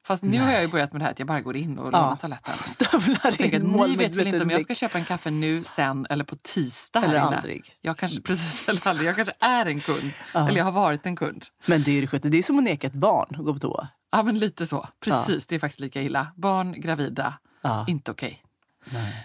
Fast 0.07 0.23
nu 0.23 0.39
har 0.39 0.51
jag 0.51 0.61
ju 0.61 0.67
börjat 0.67 0.91
med 0.91 1.01
det 1.01 1.05
här 1.05 1.11
att 1.11 1.19
jag 1.19 1.27
bara 1.27 1.41
går 1.41 1.55
in 1.57 1.79
och 1.79 1.87
Ja. 1.87 1.91
lånar 2.01 2.15
toaletten. 2.15 2.53
Stövlar 2.57 3.41
in 3.55 3.79
att 3.81 3.89
ni 3.89 3.95
vet 3.95 4.15
väl 4.15 4.27
inte 4.27 4.41
om 4.43 4.49
jag 4.49 4.63
ska 4.63 4.75
köpa 4.75 4.97
en 4.97 5.05
kaffe 5.05 5.29
nu, 5.31 5.63
sen 5.63 6.07
eller 6.09 6.23
på 6.23 6.35
tisdag 6.35 7.03
Eller 7.03 7.15
aldrig. 7.19 7.71
Jag 7.81 7.97
kanske, 7.97 8.21
precis, 8.21 8.69
eller 8.69 8.87
aldrig. 8.87 9.07
Jag 9.09 9.15
kanske 9.15 9.33
är 9.39 9.65
en 9.65 9.79
kund. 9.79 10.11
Ja. 10.33 10.47
Eller 10.47 10.57
jag 10.57 10.65
har 10.65 10.71
varit 10.71 11.05
en 11.05 11.15
kund. 11.15 11.45
Men 11.65 11.83
det 11.83 11.91
är 11.97 12.01
det 12.01 12.07
skönt. 12.07 12.23
Det 12.31 12.37
är 12.37 12.43
som 12.43 12.57
att 12.57 12.63
neka 12.63 12.87
ett 12.87 12.93
barn 12.93 13.35
att 13.39 13.45
gå 13.45 13.53
på 13.53 13.59
toa. 13.59 13.87
Ja, 14.11 14.23
men 14.23 14.39
lite 14.39 14.67
så. 14.67 14.87
Precis, 15.03 15.47
det 15.47 15.55
är 15.55 15.59
faktiskt 15.59 15.79
lika 15.79 16.01
illa. 16.01 16.27
Barn, 16.35 16.81
gravida, 16.81 17.33
Ja. 17.61 17.85
inte 17.87 18.11
okej. 18.11 18.43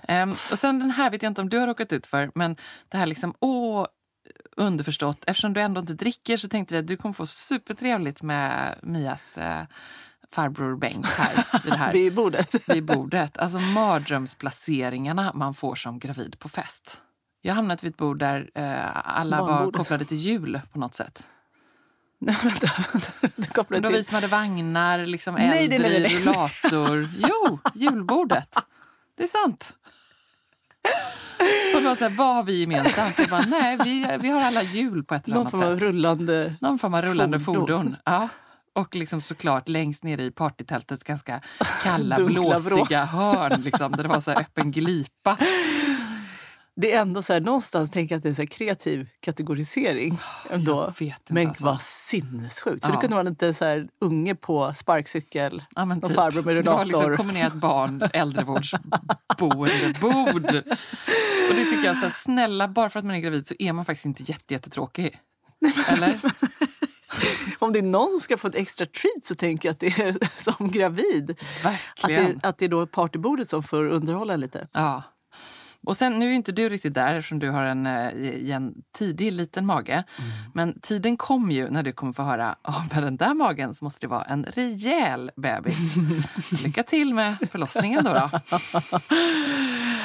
Ehm, 0.09 0.35
och 0.51 0.59
sen 0.59 0.79
den 0.79 0.91
här 0.91 1.11
vet 1.11 1.23
jag 1.23 1.31
inte 1.31 1.41
om 1.41 1.49
du 1.49 1.59
har 1.59 1.67
råkat 1.67 1.93
ut 1.93 2.07
för, 2.07 2.31
men 2.35 2.57
det 2.89 2.97
här 2.99 3.07
liksom, 3.07 3.35
åh, 3.41 3.87
underförstått, 4.57 5.25
eftersom 5.27 5.53
du 5.53 5.61
ändå 5.61 5.81
inte 5.81 5.95
dricker 5.95 6.37
så 6.37 6.49
tänkte 6.49 6.75
vi 6.75 6.79
att 6.81 6.87
du 6.87 6.97
kommer 6.97 7.13
få 7.13 7.27
supertrevligt 7.27 8.23
med 8.23 8.79
Mias 8.83 9.39
eh, 9.39 9.63
farbror 10.33 10.77
Bengt 10.77 11.07
här 11.07 11.45
vid 11.65 11.75
här 11.75 11.93
Vid 11.93 12.15
bordet. 12.15 12.55
vid 12.69 12.85
bordet. 12.85 13.39
Alltså 13.39 13.59
mardrömsplaceringarna 13.59 15.33
man 15.35 15.55
får 15.55 15.75
som 15.75 15.99
gravid 15.99 16.39
på 16.39 16.49
fest. 16.49 17.01
Jag 17.43 17.55
hamnat 17.55 17.85
vid 17.85 17.91
ett 17.91 17.97
bord 17.97 18.19
där 18.19 18.51
eh, 18.55 19.17
alla 19.19 19.41
var 19.41 19.71
kopplade 19.73 20.05
till 20.05 20.17
jul 20.17 20.61
på 20.73 20.79
något 20.79 20.95
sätt. 20.95 21.27
Nej, 22.19 22.37
vänta. 22.43 22.67
Kopplar 23.53 23.81
Det 23.81 23.89
var 23.89 23.97
vi 23.97 24.05
som 24.05 24.15
hade 24.15 24.27
vagnar, 24.27 25.07
liksom 25.07 25.35
Nej, 25.35 25.49
nej, 25.49 25.65
äldre 25.65 25.79
nej, 25.79 25.97
i 25.97 26.01
nej. 26.03 26.17
rullator. 26.17 27.09
Jo, 27.19 27.59
julbordet. 27.75 28.55
Det 29.17 29.23
är 29.23 29.29
sant. 29.29 29.73
Och 31.77 31.99
så 31.99 32.05
här, 32.05 32.17
vad 32.17 32.35
har 32.35 32.43
vi 32.43 32.61
gemensamt? 32.61 33.19
Jag 33.19 33.29
bara, 33.29 33.41
nej, 33.47 33.79
vi, 33.85 34.19
vi 34.21 34.29
har 34.29 34.41
alla 34.41 34.63
jul 34.63 35.05
på 35.05 35.15
ett 35.15 35.25
eller 35.27 35.35
Någon 35.37 35.47
annat 35.47 35.51
form 35.61 35.73
av 35.73 35.79
sätt. 35.79 35.89
rullande... 35.89 36.55
Någon 36.61 36.79
form 36.79 36.95
av 36.95 37.03
rullande 37.03 37.41
fordon. 37.41 37.67
fordon. 37.67 37.97
Ja. 38.05 38.29
Och 38.75 38.95
liksom 38.97 39.21
såklart 39.21 39.69
längst 39.69 40.05
nere 40.05 40.25
i 40.25 40.31
partytältets 40.31 41.05
ganska 41.05 41.41
kalla, 41.83 42.17
blåsiga 42.17 43.05
hörn 43.05 43.63
liksom, 43.63 43.93
där 43.93 44.03
det 44.03 44.09
var 44.09 44.21
så 44.21 44.31
öppen 44.31 44.71
glipa. 44.73 45.39
Det 46.77 46.93
är 46.93 47.01
ändå 47.01 47.23
så 47.23 47.33
här, 47.33 47.41
någonstans 47.41 47.91
tänker 47.91 48.15
jag 48.15 48.19
att 48.19 48.23
det 48.23 48.29
är 48.29 48.35
så 48.35 48.47
kreativ 48.47 49.09
kategorisering. 49.21 50.19
Ändå. 50.51 50.93
Men 51.29 51.49
alltså. 51.49 51.65
vad 51.65 51.83
sinnessjukt. 51.83 52.85
Så 52.85 52.91
Ja. 52.91 52.95
det 52.95 53.01
kunde 53.01 53.17
vara 53.17 53.29
lite 53.29 53.55
så 53.55 53.65
här 53.65 53.89
unge 54.01 54.35
på 54.35 54.73
sparkcykel. 54.77 55.63
Ja, 55.75 55.85
Någon 55.85 56.01
typ. 56.01 56.15
farbror 56.15 56.43
med 56.43 56.57
Det 56.57 56.63
var 56.71 56.85
liksom 56.85 57.01
rullator. 57.03 57.17
kombinerat 57.17 57.55
barn, 57.55 58.03
äldrevårdsboendebord. 58.13 60.45
Och 61.51 61.55
det 61.57 61.65
tycker 61.65 61.85
jag, 61.85 61.97
så 61.97 62.03
här, 62.03 62.11
snälla, 62.15 62.69
bara 62.69 62.89
för 62.89 62.99
att 62.99 63.05
man 63.05 63.15
är 63.17 63.21
gravid 63.21 63.47
så 63.47 63.55
är 63.59 63.73
man 63.73 63.85
faktiskt 63.85 64.07
inte 64.07 64.23
jätte, 64.23 64.55
jättetråkig. 64.55 65.19
Eller? 65.89 66.21
Om 67.59 67.73
det 67.73 67.79
är 67.79 67.83
någon 67.83 68.11
som 68.11 68.21
ska 68.21 68.37
få 68.37 68.49
ett 68.49 68.55
extra 68.55 68.87
treat 68.87 69.25
så 69.25 69.35
tänker 69.35 69.69
jag 69.69 69.73
att 69.73 69.81
det 69.81 69.87
är 69.87 70.17
som 70.43 70.71
gravid. 70.71 71.41
Att 72.03 72.09
det, 72.09 72.35
att 72.43 72.59
det 72.59 72.65
är 72.65 72.69
då 72.69 72.87
partybordet 72.87 73.51
som 73.51 73.63
får 73.63 73.85
underhålla 73.85 74.37
lite. 74.37 74.69
Ja. 74.73 75.03
Och 75.87 75.97
sen, 75.97 76.19
nu 76.19 76.31
är 76.31 76.33
inte 76.33 76.53
du 76.53 76.69
riktigt 76.69 76.95
där 76.95 77.15
eftersom 77.15 77.39
du 77.39 77.51
har 77.51 77.63
en, 77.65 77.87
eh, 77.87 78.51
en 78.51 78.75
tidig 78.99 79.33
liten 79.33 79.67
mage. 79.67 79.93
Mm. 79.93 80.31
Men 80.55 80.81
tiden 80.81 81.17
kommer 81.17 81.55
ju 81.55 81.71
när 81.71 81.83
du 81.83 81.93
kommer 81.93 82.13
få 82.13 82.23
höra 82.23 82.57
oh, 82.65 82.83
med 82.95 83.03
den 83.03 83.17
där 83.17 83.35
magen 83.35 83.75
så 83.75 83.85
måste 83.85 84.01
det 84.01 84.11
vara 84.11 84.23
en 84.23 84.45
rejäl 84.45 85.31
bebis. 85.37 85.95
Lycka 86.65 86.83
till 86.83 87.15
med 87.15 87.37
förlossningen 87.51 88.05
då. 88.05 88.13
då. 88.13 88.31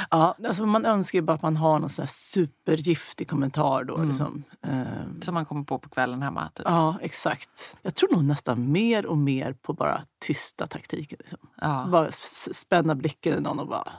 Ja, 0.10 0.36
alltså 0.48 0.66
man 0.66 0.86
önskar 0.86 1.20
ju 1.20 1.24
bara 1.24 1.34
att 1.34 1.42
man 1.42 1.58
har 1.58 1.80
någon 1.80 1.90
sån 1.90 2.08
supergiftig 2.08 3.30
kommentar 3.30 3.84
då. 3.84 3.96
Mm. 3.96 4.08
Liksom. 4.08 4.44
Um, 4.62 5.22
Som 5.22 5.34
man 5.34 5.46
kommer 5.46 5.64
på 5.64 5.80
på 5.80 5.90
kvällen 5.90 6.22
hemma? 6.22 6.50
Typ. 6.56 6.66
Ja, 6.66 6.98
exakt. 7.02 7.78
Jag 7.82 7.96
tror 7.96 8.12
nog 8.12 8.24
nästan 8.24 8.72
mer 8.72 9.06
och 9.06 9.18
mer 9.18 9.54
på 9.54 9.74
bara 9.74 10.02
tysta 10.20 10.68
taktiker. 10.68 11.18
Liksom. 11.18 11.40
Ja. 11.62 11.88
Bara 11.92 12.12
spänna 12.52 12.96
blicken 12.96 13.38
i 13.38 13.42
någon 13.42 13.60
och 13.60 13.68
bara 13.68 13.92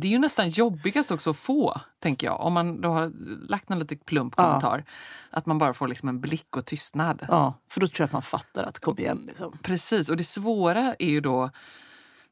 det 0.00 0.08
är 0.08 0.10
ju 0.12 0.18
nästan 0.18 0.48
jobbigast 0.48 1.10
också 1.10 1.30
att 1.30 1.36
få, 1.36 1.80
tänker 1.98 2.26
jag. 2.26 2.40
Om 2.40 2.52
man 2.52 2.80
då 2.80 2.88
har 2.88 3.12
lagt 3.48 3.70
en 3.70 3.78
lite 3.78 3.96
plump 3.96 4.36
kommentar. 4.36 4.84
Ja. 4.86 4.92
Att 5.38 5.46
man 5.46 5.58
bara 5.58 5.72
får 5.72 5.88
liksom 5.88 6.08
en 6.08 6.20
blick 6.20 6.56
och 6.56 6.64
tystnad. 6.64 7.26
Ja, 7.28 7.54
för 7.68 7.80
då 7.80 7.86
tror 7.86 8.00
jag 8.00 8.04
att 8.04 8.12
man 8.12 8.22
fattar 8.22 8.64
att 8.64 8.78
kom 8.80 8.98
igen. 8.98 9.24
Liksom. 9.26 9.58
Precis, 9.62 10.08
och 10.08 10.16
det 10.16 10.24
svåra 10.24 10.94
är 10.98 11.08
ju 11.08 11.20
då 11.20 11.50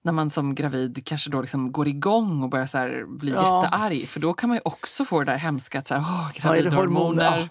när 0.06 0.12
man 0.12 0.30
som 0.30 0.54
gravid 0.54 1.02
kanske 1.04 1.30
då 1.30 1.40
liksom 1.40 1.72
går 1.72 1.88
igång 1.88 2.42
och 2.42 2.48
börjar 2.48 2.66
så 2.66 3.06
bli 3.08 3.32
ja. 3.32 3.62
jättearg. 3.64 4.08
För 4.08 4.20
då 4.20 4.32
kan 4.32 4.48
man 4.48 4.56
ju 4.56 4.60
också 4.64 5.04
få 5.04 5.18
det 5.18 5.32
där 5.32 5.38
hemska 5.38 5.78
att 5.78 5.86
så 5.86 5.94
här, 5.94 6.00
åh, 6.00 6.30
gravidhormoner. 6.34 7.38
Ja, 7.40 7.48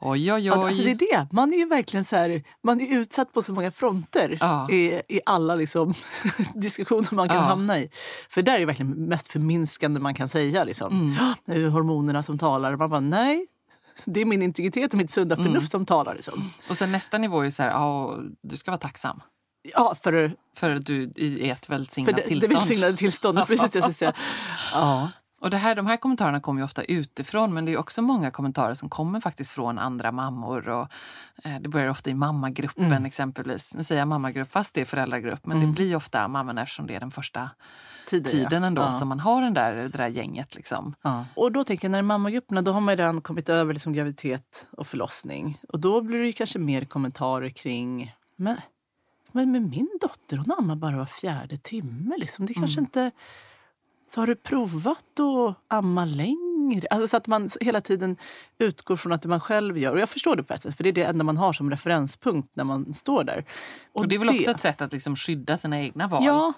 Oj, 0.00 0.32
oj, 0.32 0.52
oj. 0.52 0.58
Alltså 0.58 0.82
det 0.82 0.90
är 0.90 0.94
det. 0.94 1.28
Man 1.32 1.52
är 1.52 1.56
ju 1.56 1.68
verkligen 1.68 2.04
så 2.04 2.16
här, 2.16 2.42
man 2.62 2.80
är 2.80 2.98
utsatt 2.98 3.32
på 3.32 3.42
så 3.42 3.52
många 3.52 3.70
fronter 3.70 4.38
ja. 4.40 4.70
i, 4.70 5.02
i 5.08 5.20
alla 5.26 5.54
liksom, 5.54 5.94
diskussioner 6.54 7.14
man 7.14 7.28
kan 7.28 7.36
ja. 7.36 7.42
hamna 7.42 7.78
i. 7.78 7.90
För 8.28 8.42
där 8.42 8.54
är 8.54 8.58
det 8.58 8.66
verkligen 8.66 8.90
mest 8.90 9.28
förminskande 9.28 10.00
man 10.00 10.14
kan 10.14 10.28
säga. 10.28 10.64
Liksom. 10.64 10.92
Mm. 10.92 11.34
Det 11.44 11.52
är 11.52 11.68
hormonerna 11.68 12.22
som 12.22 12.38
talar. 12.38 12.76
Man 12.76 12.90
bara, 12.90 13.00
nej, 13.00 13.46
det 14.04 14.20
är 14.20 14.24
min 14.24 14.42
integritet 14.42 14.92
och 14.92 14.98
mitt 14.98 15.10
sunda 15.10 15.36
förnuft 15.36 15.56
mm. 15.56 15.66
som 15.66 15.86
talar. 15.86 16.14
Liksom. 16.14 16.50
Och 16.70 16.76
sen 16.78 16.92
nästa 16.92 17.18
nivå 17.18 17.40
är 17.40 17.50
så 17.50 17.62
här, 17.62 17.70
ja, 17.70 18.18
du 18.42 18.56
ska 18.56 18.70
vara 18.70 18.80
tacksam. 18.80 19.20
Ja, 19.72 19.94
för, 20.02 20.36
för 20.54 20.70
att 20.70 20.86
du 20.86 21.02
är 21.02 21.18
i 21.18 21.50
ett 21.50 21.68
välsignat 21.68 22.10
för 22.10 22.22
det, 22.22 22.28
tillstånd. 22.28 22.52
Det 22.52 22.58
välsignade 22.58 22.96
tillståndet, 22.96 23.46
precis 23.48 23.70
det 23.70 23.78
jag 23.78 23.94
säga. 23.94 24.12
Ja. 24.72 25.10
Och 25.44 25.50
det 25.50 25.56
här, 25.56 25.74
de 25.74 25.86
här 25.86 25.96
kommentarerna 25.96 26.40
kommer 26.40 26.60
ju 26.60 26.64
ofta 26.64 26.84
utifrån 26.84 27.54
men 27.54 27.64
det 27.64 27.72
är 27.72 27.76
också 27.76 28.02
många 28.02 28.30
kommentarer 28.30 28.74
som 28.74 28.88
kommer 28.88 29.20
faktiskt 29.20 29.50
från 29.50 29.78
andra 29.78 30.12
mammor. 30.12 30.68
Och, 30.68 30.88
eh, 31.44 31.60
det 31.60 31.68
börjar 31.68 31.88
ofta 31.88 32.10
i 32.10 32.14
mammagruppen 32.14 32.84
mm. 32.84 33.04
exempelvis. 33.04 33.74
Nu 33.74 33.84
säger 33.84 34.00
jag 34.00 34.08
mammagrupp 34.08 34.52
fast 34.52 34.74
det 34.74 34.80
är 34.80 34.84
föräldragrupp 34.84 35.46
men 35.46 35.56
mm. 35.56 35.68
det 35.68 35.74
blir 35.74 35.96
ofta 35.96 36.28
mammorna 36.28 36.62
eftersom 36.62 36.86
det 36.86 36.94
är 36.94 37.00
den 37.00 37.10
första 37.10 37.50
tiden, 38.06 38.32
tiden 38.32 38.64
ändå 38.64 38.82
ja. 38.82 38.90
som 38.90 39.08
man 39.08 39.20
har 39.20 39.42
den 39.42 39.54
där, 39.54 39.74
det 39.74 39.88
där 39.88 40.08
gänget. 40.08 40.54
Liksom. 40.54 40.94
Ja. 41.02 41.24
Och 41.34 41.52
då 41.52 41.64
tänker 41.64 41.84
jag, 41.88 41.92
när 41.92 42.02
mammagrupperna 42.02 42.62
då 42.62 42.72
har 42.72 42.80
man 42.80 42.96
redan 42.96 43.20
kommit 43.20 43.48
över 43.48 43.72
liksom 43.72 43.92
graviditet 43.92 44.66
och 44.70 44.86
förlossning. 44.86 45.58
Och 45.68 45.80
då 45.80 46.00
blir 46.00 46.18
det 46.18 46.32
kanske 46.32 46.58
mer 46.58 46.84
kommentarer 46.84 47.50
kring 47.50 48.14
men, 48.36 48.56
men 49.34 49.52
med 49.52 49.62
min 49.62 49.90
dotter, 50.00 50.36
hon 50.36 50.52
ammar 50.58 50.76
bara 50.76 50.96
var 50.96 51.06
fjärde 51.06 51.56
timme. 51.56 52.14
Liksom. 52.18 52.46
Det 52.46 52.54
kanske 52.54 52.78
mm. 52.78 52.84
inte 52.84 53.10
så 54.10 54.20
har 54.20 54.26
du 54.26 54.34
provat 54.34 55.20
att 55.20 55.56
amma 55.68 56.04
längre? 56.04 56.86
Alltså 56.90 57.06
så 57.06 57.16
att 57.16 57.26
man 57.26 57.50
hela 57.60 57.80
tiden 57.80 58.16
utgår 58.58 58.96
från 58.96 59.12
att 59.12 59.22
det 59.22 59.28
man 59.28 59.40
själv 59.40 59.78
gör. 59.78 59.92
Och 59.92 60.00
jag 60.00 60.08
förstår 60.08 60.36
det 60.36 60.42
på 60.42 60.54
ett 60.54 60.62
sätt, 60.62 60.76
för 60.76 60.84
det 60.84 60.90
är 60.90 60.92
det 60.92 61.04
enda 61.04 61.24
man 61.24 61.36
har 61.36 61.52
som 61.52 61.70
referenspunkt 61.70 62.48
när 62.54 62.64
man 62.64 62.94
står 62.94 63.24
där. 63.24 63.44
Och, 63.92 64.00
och 64.00 64.08
det 64.08 64.14
är 64.14 64.18
väl 64.18 64.28
det... 64.28 64.38
också 64.38 64.50
ett 64.50 64.60
sätt 64.60 64.82
att 64.82 64.92
liksom 64.92 65.16
skydda 65.16 65.56
sina 65.56 65.80
egna 65.80 66.08
val? 66.08 66.24
Ja, 66.24 66.52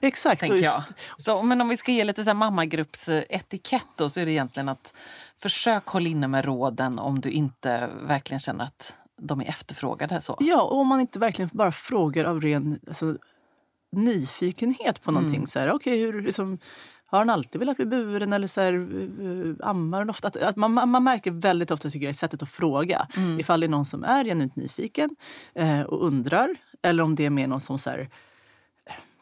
exakt. 0.00 0.42
Just... 0.42 0.64
Jag. 0.64 0.82
Så, 1.18 1.42
men 1.42 1.60
om 1.60 1.68
vi 1.68 1.76
ska 1.76 1.92
ge 1.92 2.04
lite 2.04 2.24
så 2.24 2.30
här 2.30 2.34
mammagruppsetikett 2.34 3.88
då, 3.96 4.08
så 4.08 4.20
är 4.20 4.26
det 4.26 4.32
egentligen 4.32 4.68
att 4.68 4.94
försök 5.36 5.86
hålla 5.86 6.08
inne 6.08 6.28
med 6.28 6.44
råden 6.44 6.98
om 6.98 7.20
du 7.20 7.30
inte 7.30 7.90
verkligen 8.02 8.40
känner 8.40 8.64
att 8.64 8.96
de 9.20 9.40
är 9.40 9.44
efterfrågade. 9.44 10.20
Så. 10.20 10.36
Ja, 10.40 10.62
och 10.62 10.78
om 10.78 10.88
man 10.88 11.00
inte 11.00 11.18
verkligen 11.18 11.50
bara 11.52 11.72
frågar 11.72 12.24
av 12.24 12.40
ren 12.40 12.80
alltså, 12.86 13.16
nyfikenhet 13.92 15.02
på 15.02 15.10
någonting. 15.10 15.36
Mm. 15.36 15.46
Så 15.46 15.58
här, 15.58 15.72
okay, 15.72 15.98
hur, 15.98 16.22
liksom, 16.22 16.58
har 17.06 17.18
han 17.18 17.30
alltid 17.30 17.58
velat 17.58 17.76
bli 17.76 17.86
buren 17.86 18.32
eller 18.32 18.48
så 18.48 18.60
här, 18.60 18.72
uh, 18.72 19.56
ammar 19.60 19.98
han 19.98 20.10
ofta? 20.10 20.28
Att, 20.28 20.36
att 20.36 20.56
man, 20.56 20.72
man 20.90 21.04
märker 21.04 21.30
väldigt 21.30 21.70
ofta 21.70 21.90
tycker 21.90 22.06
jag, 22.06 22.10
i 22.10 22.14
sättet 22.14 22.42
att 22.42 22.50
fråga 22.50 23.06
mm. 23.16 23.40
ifall 23.40 23.60
det 23.60 23.66
är 23.66 23.68
någon 23.68 23.84
som 23.84 24.04
är 24.04 24.24
genuint 24.24 24.56
nyfiken 24.56 25.10
uh, 25.60 25.82
och 25.82 26.06
undrar 26.06 26.56
eller 26.82 27.02
om 27.02 27.14
det 27.14 27.26
är 27.26 27.30
mer 27.30 27.46
någon 27.46 27.60
som 27.60 27.78
så 27.78 27.90
här, 27.90 28.08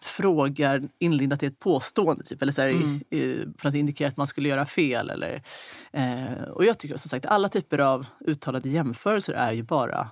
frågar 0.04 0.88
inlindat 0.98 1.42
i 1.42 1.46
ett 1.46 1.58
påstående. 1.58 2.24
Typ, 2.24 2.42
eller 2.42 2.52
så 2.52 2.62
här, 2.62 2.68
mm. 2.68 3.00
i, 3.10 3.16
i, 3.18 3.46
för 3.58 3.68
att 3.68 3.74
indikera 3.74 4.08
att 4.08 4.16
man 4.16 4.26
skulle 4.26 4.48
göra 4.48 4.66
fel. 4.66 5.10
Eller, 5.10 5.42
eh, 5.92 6.42
och 6.50 6.64
jag 6.64 6.78
tycker 6.78 6.96
som 6.96 7.08
sagt 7.08 7.26
alla 7.26 7.48
typer 7.48 7.78
av 7.78 8.06
uttalade 8.20 8.68
jämförelser 8.68 9.32
är 9.32 9.52
ju 9.52 9.62
bara... 9.62 10.08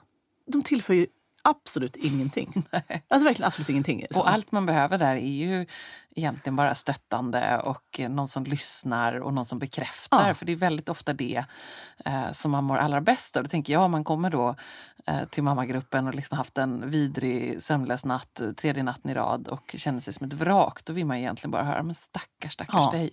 De 0.47 0.63
tillför 0.63 0.95
ju 0.95 1.07
absolut 1.43 1.97
ingenting. 1.97 2.65
Nej. 2.71 3.05
Alltså 3.09 3.27
verkligen 3.29 3.47
absolut 3.47 3.69
ingenting. 3.69 4.07
Och 4.15 4.31
allt 4.31 4.53
man 4.53 4.67
behöver 4.67 4.99
där 4.99 5.15
är 5.17 5.33
ju 5.33 5.67
egentligen 6.15 6.57
bara 6.57 6.75
stöttande 6.75 7.59
och 7.59 8.01
någon 8.09 8.29
som 8.29 8.45
lyssnar 8.45 9.21
och 9.21 9.35
någon 9.35 9.47
som 9.47 9.59
bekräftar. 9.59 10.29
Ja. 10.29 10.35
För 10.35 10.47
det 10.47 10.53
är 10.53 10.57
väldigt 10.57 10.89
ofta 10.89 11.13
det 11.13 11.45
eh, 12.05 12.33
som 12.33 12.51
man 12.51 12.65
mår 12.65 12.77
allra 12.77 13.01
bäst 13.01 13.37
av. 13.37 13.43
Då 13.43 13.49
tänker 13.49 13.73
jag 13.73 13.83
om 13.83 13.91
man 13.91 14.05
kommer 14.05 14.31
då 14.31 14.57
eh, 15.07 15.25
till 15.25 15.43
mammagruppen 15.43 16.09
och 16.09 16.15
liksom 16.15 16.39
haft 16.39 16.59
en 16.59 16.91
vidrig 16.91 17.63
sömnlös 17.63 18.05
natt, 18.05 18.43
tredje 18.57 18.83
natten 18.83 19.11
i 19.11 19.15
rad 19.15 19.49
och 19.49 19.75
känner 19.79 20.01
sig 20.01 20.13
som 20.13 20.27
ett 20.27 20.33
vrak. 20.33 20.85
Då 20.85 20.93
vill 20.93 21.07
man 21.07 21.17
egentligen 21.17 21.51
bara 21.51 21.65
höra, 21.65 21.83
men 21.83 21.95
stackars, 21.95 22.53
stackars 22.53 22.75
ja. 22.93 22.99
dig. 22.99 23.11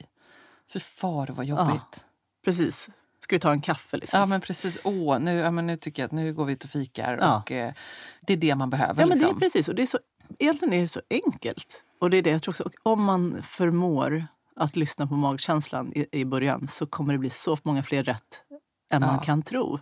Fy 0.74 0.80
far 0.80 1.28
vad 1.28 1.46
jobbigt. 1.46 1.82
Ja. 1.92 2.02
Precis. 2.46 2.90
Ska 3.30 3.36
vi 3.36 3.40
ta 3.40 3.52
en 3.52 3.62
kaffe? 3.62 3.98
Liksom? 3.98 4.20
Ja, 4.20 4.26
men 4.26 4.42
precis. 4.42 4.80
Åh, 4.84 5.20
nu, 5.20 5.36
ja, 5.36 5.52
men 5.52 5.68
nu 5.68 5.78
tycker 5.78 6.02
jag 6.02 6.08
att 6.08 6.12
nu 6.12 6.34
går 6.34 6.46
vi 6.46 6.54
ut 6.54 6.64
och 6.64 6.70
fikar. 6.70 7.18
Ja. 7.22 7.38
Och, 7.38 7.52
eh, 7.52 7.74
det 8.22 8.34
är 8.34 8.38
det 8.38 8.56
man 8.56 8.70
behöver. 8.70 9.02
Ja, 9.02 9.08
men 9.08 9.10
liksom. 9.10 9.20
det 9.20 9.26
är 9.26 9.28
liksom. 9.28 9.40
precis. 9.40 9.70
Och 9.70 9.76
det 9.76 9.82
är 9.82 9.86
så, 9.86 10.00
egentligen 10.40 10.74
är 10.74 10.80
det 10.80 10.88
så 10.88 11.02
enkelt. 11.10 11.84
Och 12.00 12.10
det 12.10 12.18
är 12.18 12.22
det 12.22 12.30
jag 12.30 12.44
tror 12.44 12.52
också. 12.52 12.70
Om 12.84 13.04
man 13.04 13.44
förmår 13.44 14.26
att 14.56 14.76
lyssna 14.76 15.08
på 15.08 15.14
magkänslan 15.14 15.94
i, 15.94 16.06
i 16.12 16.26
början 16.26 16.68
så 16.68 16.86
kommer 16.86 17.14
det 17.14 17.20
bli 17.20 17.30
så 17.30 17.58
många 17.64 17.84
fler 17.84 18.04
rätt 18.04 18.44
än 18.92 19.02
ja. 19.02 19.08
man 19.08 19.20
kan 19.20 19.42
tro. 19.42 19.80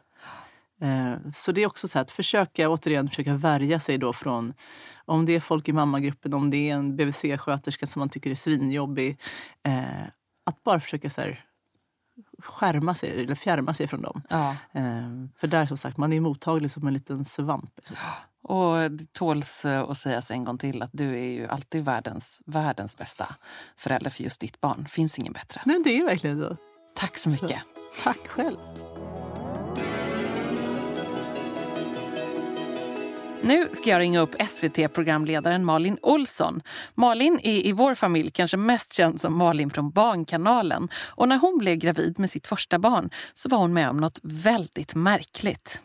Eh, 0.81 1.31
så 1.33 1.51
det 1.51 1.61
är 1.61 1.67
också 1.67 1.87
så 1.87 1.99
att 1.99 2.11
försöka 2.11 2.69
återigen 2.69 3.09
försöka 3.09 3.33
värja 3.33 3.79
sig 3.79 3.97
då 3.97 4.13
från 4.13 4.53
om 5.05 5.25
det 5.25 5.35
är 5.35 5.39
folk 5.39 5.69
i 5.69 5.73
mammagruppen, 5.73 6.33
om 6.33 6.49
det 6.49 6.69
är 6.69 6.73
en 6.73 6.97
BVC-sköterska 6.97 7.85
som 7.85 7.99
man 7.99 8.09
tycker 8.09 8.31
är 8.31 8.35
svinjobbig. 8.35 9.19
Eh, 9.63 10.07
att 10.45 10.63
bara 10.63 10.79
försöka 10.79 11.09
så 11.09 11.21
här, 11.21 11.46
skärma 12.39 12.93
sig 12.93 13.23
eller 13.23 13.35
fjärma 13.35 13.73
sig 13.73 13.87
från 13.87 14.01
dem. 14.01 14.21
Ja. 14.29 14.55
Ehm, 14.71 15.29
för 15.37 15.47
där 15.47 15.65
som 15.65 15.77
sagt, 15.77 15.97
man 15.97 16.13
är 16.13 16.21
mottaglig 16.21 16.71
som 16.71 16.87
en 16.87 16.93
liten 16.93 17.25
svamp. 17.25 17.71
Liksom. 17.75 17.95
Och 18.43 18.91
det 18.91 19.13
tåls 19.13 19.65
eh, 19.65 19.89
att 19.89 19.97
sägas 19.97 20.31
en 20.31 20.43
gång 20.43 20.57
till 20.57 20.81
att 20.81 20.89
du 20.93 21.13
är 21.13 21.29
ju 21.29 21.47
alltid 21.47 21.85
världens, 21.85 22.41
världens 22.45 22.97
bästa 22.97 23.35
förälder 23.77 24.09
för 24.09 24.23
just 24.23 24.39
ditt 24.39 24.61
barn. 24.61 24.87
finns 24.89 25.19
ingen 25.19 25.33
bättre. 25.33 25.61
Nej, 25.65 25.81
det 25.83 25.99
är 25.99 26.05
verkligen 26.05 26.39
så. 26.39 26.57
Tack 26.95 27.17
så 27.17 27.29
mycket. 27.29 27.61
Så. 27.93 28.03
Tack 28.03 28.27
själv. 28.27 28.57
Nu 33.41 33.69
ska 33.71 33.89
jag 33.89 33.99
ringa 33.99 34.19
upp 34.19 34.35
SVT-programledaren 34.47 35.65
Malin 35.65 35.97
Olsson. 36.01 36.61
Malin 36.95 37.39
är 37.43 37.65
i 37.65 37.71
vår 37.71 37.95
familj 37.95 38.31
kanske 38.31 38.57
mest 38.57 38.93
känd 38.93 39.21
som 39.21 39.37
Malin 39.37 39.69
från 39.69 39.91
Barnkanalen. 39.91 40.89
Och 41.15 41.27
när 41.27 41.37
hon 41.37 41.57
blev 41.57 41.75
gravid 41.75 42.19
med 42.19 42.29
sitt 42.29 42.47
första 42.47 42.79
barn 42.79 43.09
så 43.33 43.49
var 43.49 43.57
hon 43.57 43.73
med 43.73 43.89
om 43.89 43.97
något 43.97 44.19
väldigt 44.23 44.95
märkligt. 44.95 45.81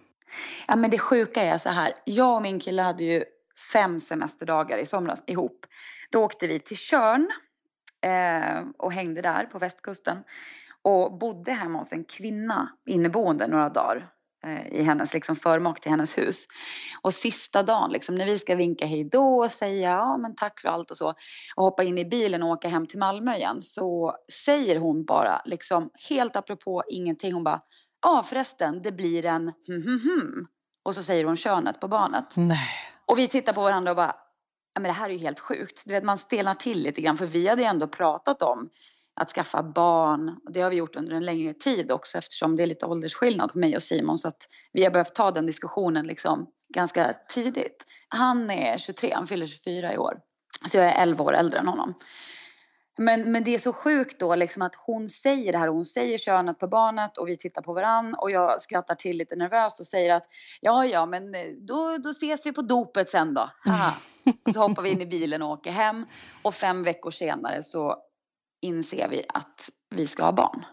Ja, 0.69 0.77
men 0.77 0.91
det 0.91 0.99
sjuka 0.99 1.43
är 1.43 1.59
så 1.59 1.71
här. 1.71 1.93
Jag 2.05 2.37
och 2.37 2.43
min 2.43 2.61
kille 2.61 2.83
hade 2.83 3.05
ju 3.05 3.25
fem 3.73 4.01
semesterdagar 4.01 4.79
i 4.79 4.87
somras 4.87 5.25
ihop. 5.27 5.67
Då 6.11 6.25
åkte 6.25 6.47
vi 6.47 6.61
till 6.61 6.77
Körn 6.77 7.31
eh, 8.01 8.65
och 8.79 8.93
hängde 8.93 9.23
där 9.23 9.45
på 9.45 9.59
västkusten 9.59 10.19
och 10.83 11.19
bodde 11.19 11.53
hemma 11.53 11.79
hos 11.79 11.93
en 11.93 12.05
kvinna 12.05 12.69
inneboende 12.87 13.47
några 13.47 13.69
dagar 13.69 14.09
i 14.71 14.83
hennes 14.83 15.15
liksom 15.15 15.37
förmak 15.37 15.81
till 15.81 15.91
hennes 15.91 16.19
hus. 16.19 16.47
Och 17.03 17.15
sista 17.15 17.63
dagen, 17.63 17.91
liksom, 17.91 18.15
när 18.15 18.27
vi 18.27 18.39
ska 18.39 18.55
vinka 18.55 18.87
hej 18.87 19.05
då 19.05 19.39
och 19.39 19.51
säga 19.51 19.91
ja, 19.91 20.17
men 20.17 20.35
tack 20.35 20.61
för 20.61 20.69
allt 20.69 20.91
och 20.91 20.97
så 20.97 21.15
och 21.57 21.65
hoppa 21.65 21.83
in 21.83 21.99
i 21.99 22.05
bilen 22.05 22.43
och 22.43 22.49
åka 22.49 22.69
hem 22.69 22.87
till 22.87 22.99
Malmö 22.99 23.37
igen 23.37 23.63
så 23.63 24.17
säger 24.45 24.79
hon 24.79 25.05
bara, 25.05 25.43
liksom, 25.45 25.91
helt 26.09 26.37
apropå 26.37 26.83
ingenting, 26.89 27.33
hon 27.33 27.45
bara 27.45 27.61
ja 28.03 28.23
förresten, 28.23 28.83
det 28.83 28.93
blir 28.93 29.25
en 29.27 29.43
hm, 29.43 29.83
hm, 29.83 30.01
hm. 30.05 30.47
Och 30.85 30.95
så 30.95 31.03
säger 31.03 31.25
hon 31.25 31.37
könet 31.37 31.81
på 31.81 31.89
barnet. 31.89 32.37
Nej. 32.37 32.69
Och 33.07 33.19
vi 33.19 33.29
tittar 33.29 33.53
på 33.53 33.63
varandra 33.63 33.91
och 33.91 33.97
bara, 33.97 34.17
ja 34.75 34.81
men 34.81 34.83
det 34.83 34.93
här 34.93 35.09
är 35.09 35.13
ju 35.13 35.19
helt 35.19 35.41
sjukt. 35.41 35.83
Du 35.87 35.93
vet, 35.93 36.05
man 36.05 36.19
stelnar 36.19 36.55
till 36.55 36.83
lite 36.83 37.01
grann 37.01 37.17
för 37.17 37.27
vi 37.27 37.49
hade 37.49 37.63
ju 37.63 37.69
ändå 37.69 37.89
pratat 37.89 38.43
om 38.43 38.71
att 39.15 39.29
skaffa 39.29 39.63
barn. 39.63 40.41
Och 40.45 40.53
det 40.53 40.61
har 40.61 40.71
vi 40.71 40.77
gjort 40.77 40.97
under 40.97 41.13
en 41.17 41.25
längre 41.25 41.55
tid 41.55 41.93
också 41.93 42.19
eftersom 42.19 42.57
det 42.57 42.63
är 42.63 42.67
lite 42.67 42.87
åldersskillnad 42.87 43.53
på 43.53 43.59
mig 43.59 43.77
och 43.77 43.83
Simon 43.83 44.19
så 44.19 44.29
att 44.29 44.49
vi 44.73 44.85
har 44.85 44.91
behövt 44.91 45.15
ta 45.15 45.31
den 45.31 45.47
diskussionen 45.47 46.07
liksom 46.07 46.47
ganska 46.75 47.15
tidigt. 47.29 47.85
Han 48.09 48.51
är 48.51 48.79
23, 48.79 49.13
han 49.15 49.27
fyller 49.27 49.47
24 49.47 49.95
i 49.95 49.99
år. 49.99 50.19
Så 50.71 50.77
jag 50.77 50.87
är 50.87 51.03
11 51.03 51.25
år 51.25 51.35
äldre 51.35 51.59
än 51.59 51.69
honom. 51.69 51.95
Men, 52.99 53.33
men 53.33 53.45
det 53.45 53.55
är 53.55 53.59
så 53.59 53.73
sjukt 53.73 54.21
då 54.21 54.35
liksom 54.35 54.63
att 54.63 54.75
hon 54.75 55.09
säger 55.09 55.53
det 55.53 55.59
här 55.59 55.69
hon 55.69 55.85
säger 55.85 56.19
könet 56.19 56.59
på 56.59 56.69
barnet 56.69 57.19
och 57.19 57.29
vi 57.29 57.37
tittar 57.37 57.63
på 57.63 57.73
varann 57.73 58.15
och 58.15 58.31
jag 58.31 58.61
skrattar 58.61 58.95
till 58.95 59.17
lite 59.17 59.37
nervöst 59.37 59.81
och 59.81 59.87
säger 59.87 60.15
att 60.15 60.25
ja, 60.61 60.85
ja, 60.85 61.07
men 61.07 61.35
eh, 61.35 61.47
då, 61.61 61.99
då 61.99 62.11
ses 62.11 62.47
vi 62.47 62.53
på 62.53 62.63
dopet 62.63 63.11
sen 63.11 63.35
då. 63.35 63.51
Ah. 63.65 63.93
Så 64.53 64.61
hoppar 64.61 64.83
vi 64.83 64.91
in 64.91 65.01
i 65.01 65.07
bilen 65.07 65.43
och 65.43 65.51
åker 65.51 65.71
hem 65.71 66.07
och 66.43 66.55
fem 66.55 66.83
veckor 66.83 67.11
senare 67.11 67.63
så 67.63 67.97
inser 68.63 69.09
vi 69.09 69.25
att 69.29 69.69
vi 69.91 70.07
ska 70.07 70.25
ha 70.25 70.33
barn 70.33 70.65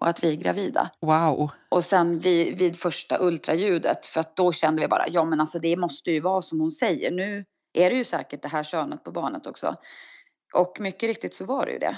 och 0.00 0.08
att 0.08 0.24
vi 0.24 0.32
är 0.32 0.36
gravida. 0.36 0.90
Wow. 1.00 1.50
Och 1.68 1.84
sen 1.84 2.18
vid, 2.18 2.58
vid 2.58 2.78
första 2.78 3.18
ultraljudet, 3.20 4.06
för 4.06 4.20
att 4.20 4.36
då 4.36 4.52
kände 4.52 4.82
vi 4.82 4.88
bara, 4.88 5.08
ja 5.08 5.24
men 5.24 5.40
alltså 5.40 5.58
det 5.58 5.76
måste 5.76 6.10
ju 6.10 6.20
vara 6.20 6.42
som 6.42 6.60
hon 6.60 6.70
säger. 6.70 7.10
Nu 7.10 7.44
är 7.72 7.90
det 7.90 7.96
ju 7.96 8.04
säkert 8.04 8.42
det 8.42 8.48
här 8.48 8.64
könet 8.64 9.04
på 9.04 9.10
barnet 9.10 9.46
också. 9.46 9.76
Och 10.54 10.76
mycket 10.80 11.02
riktigt 11.02 11.34
så 11.34 11.44
var 11.44 11.66
det 11.66 11.72
ju 11.72 11.78
det. 11.78 11.96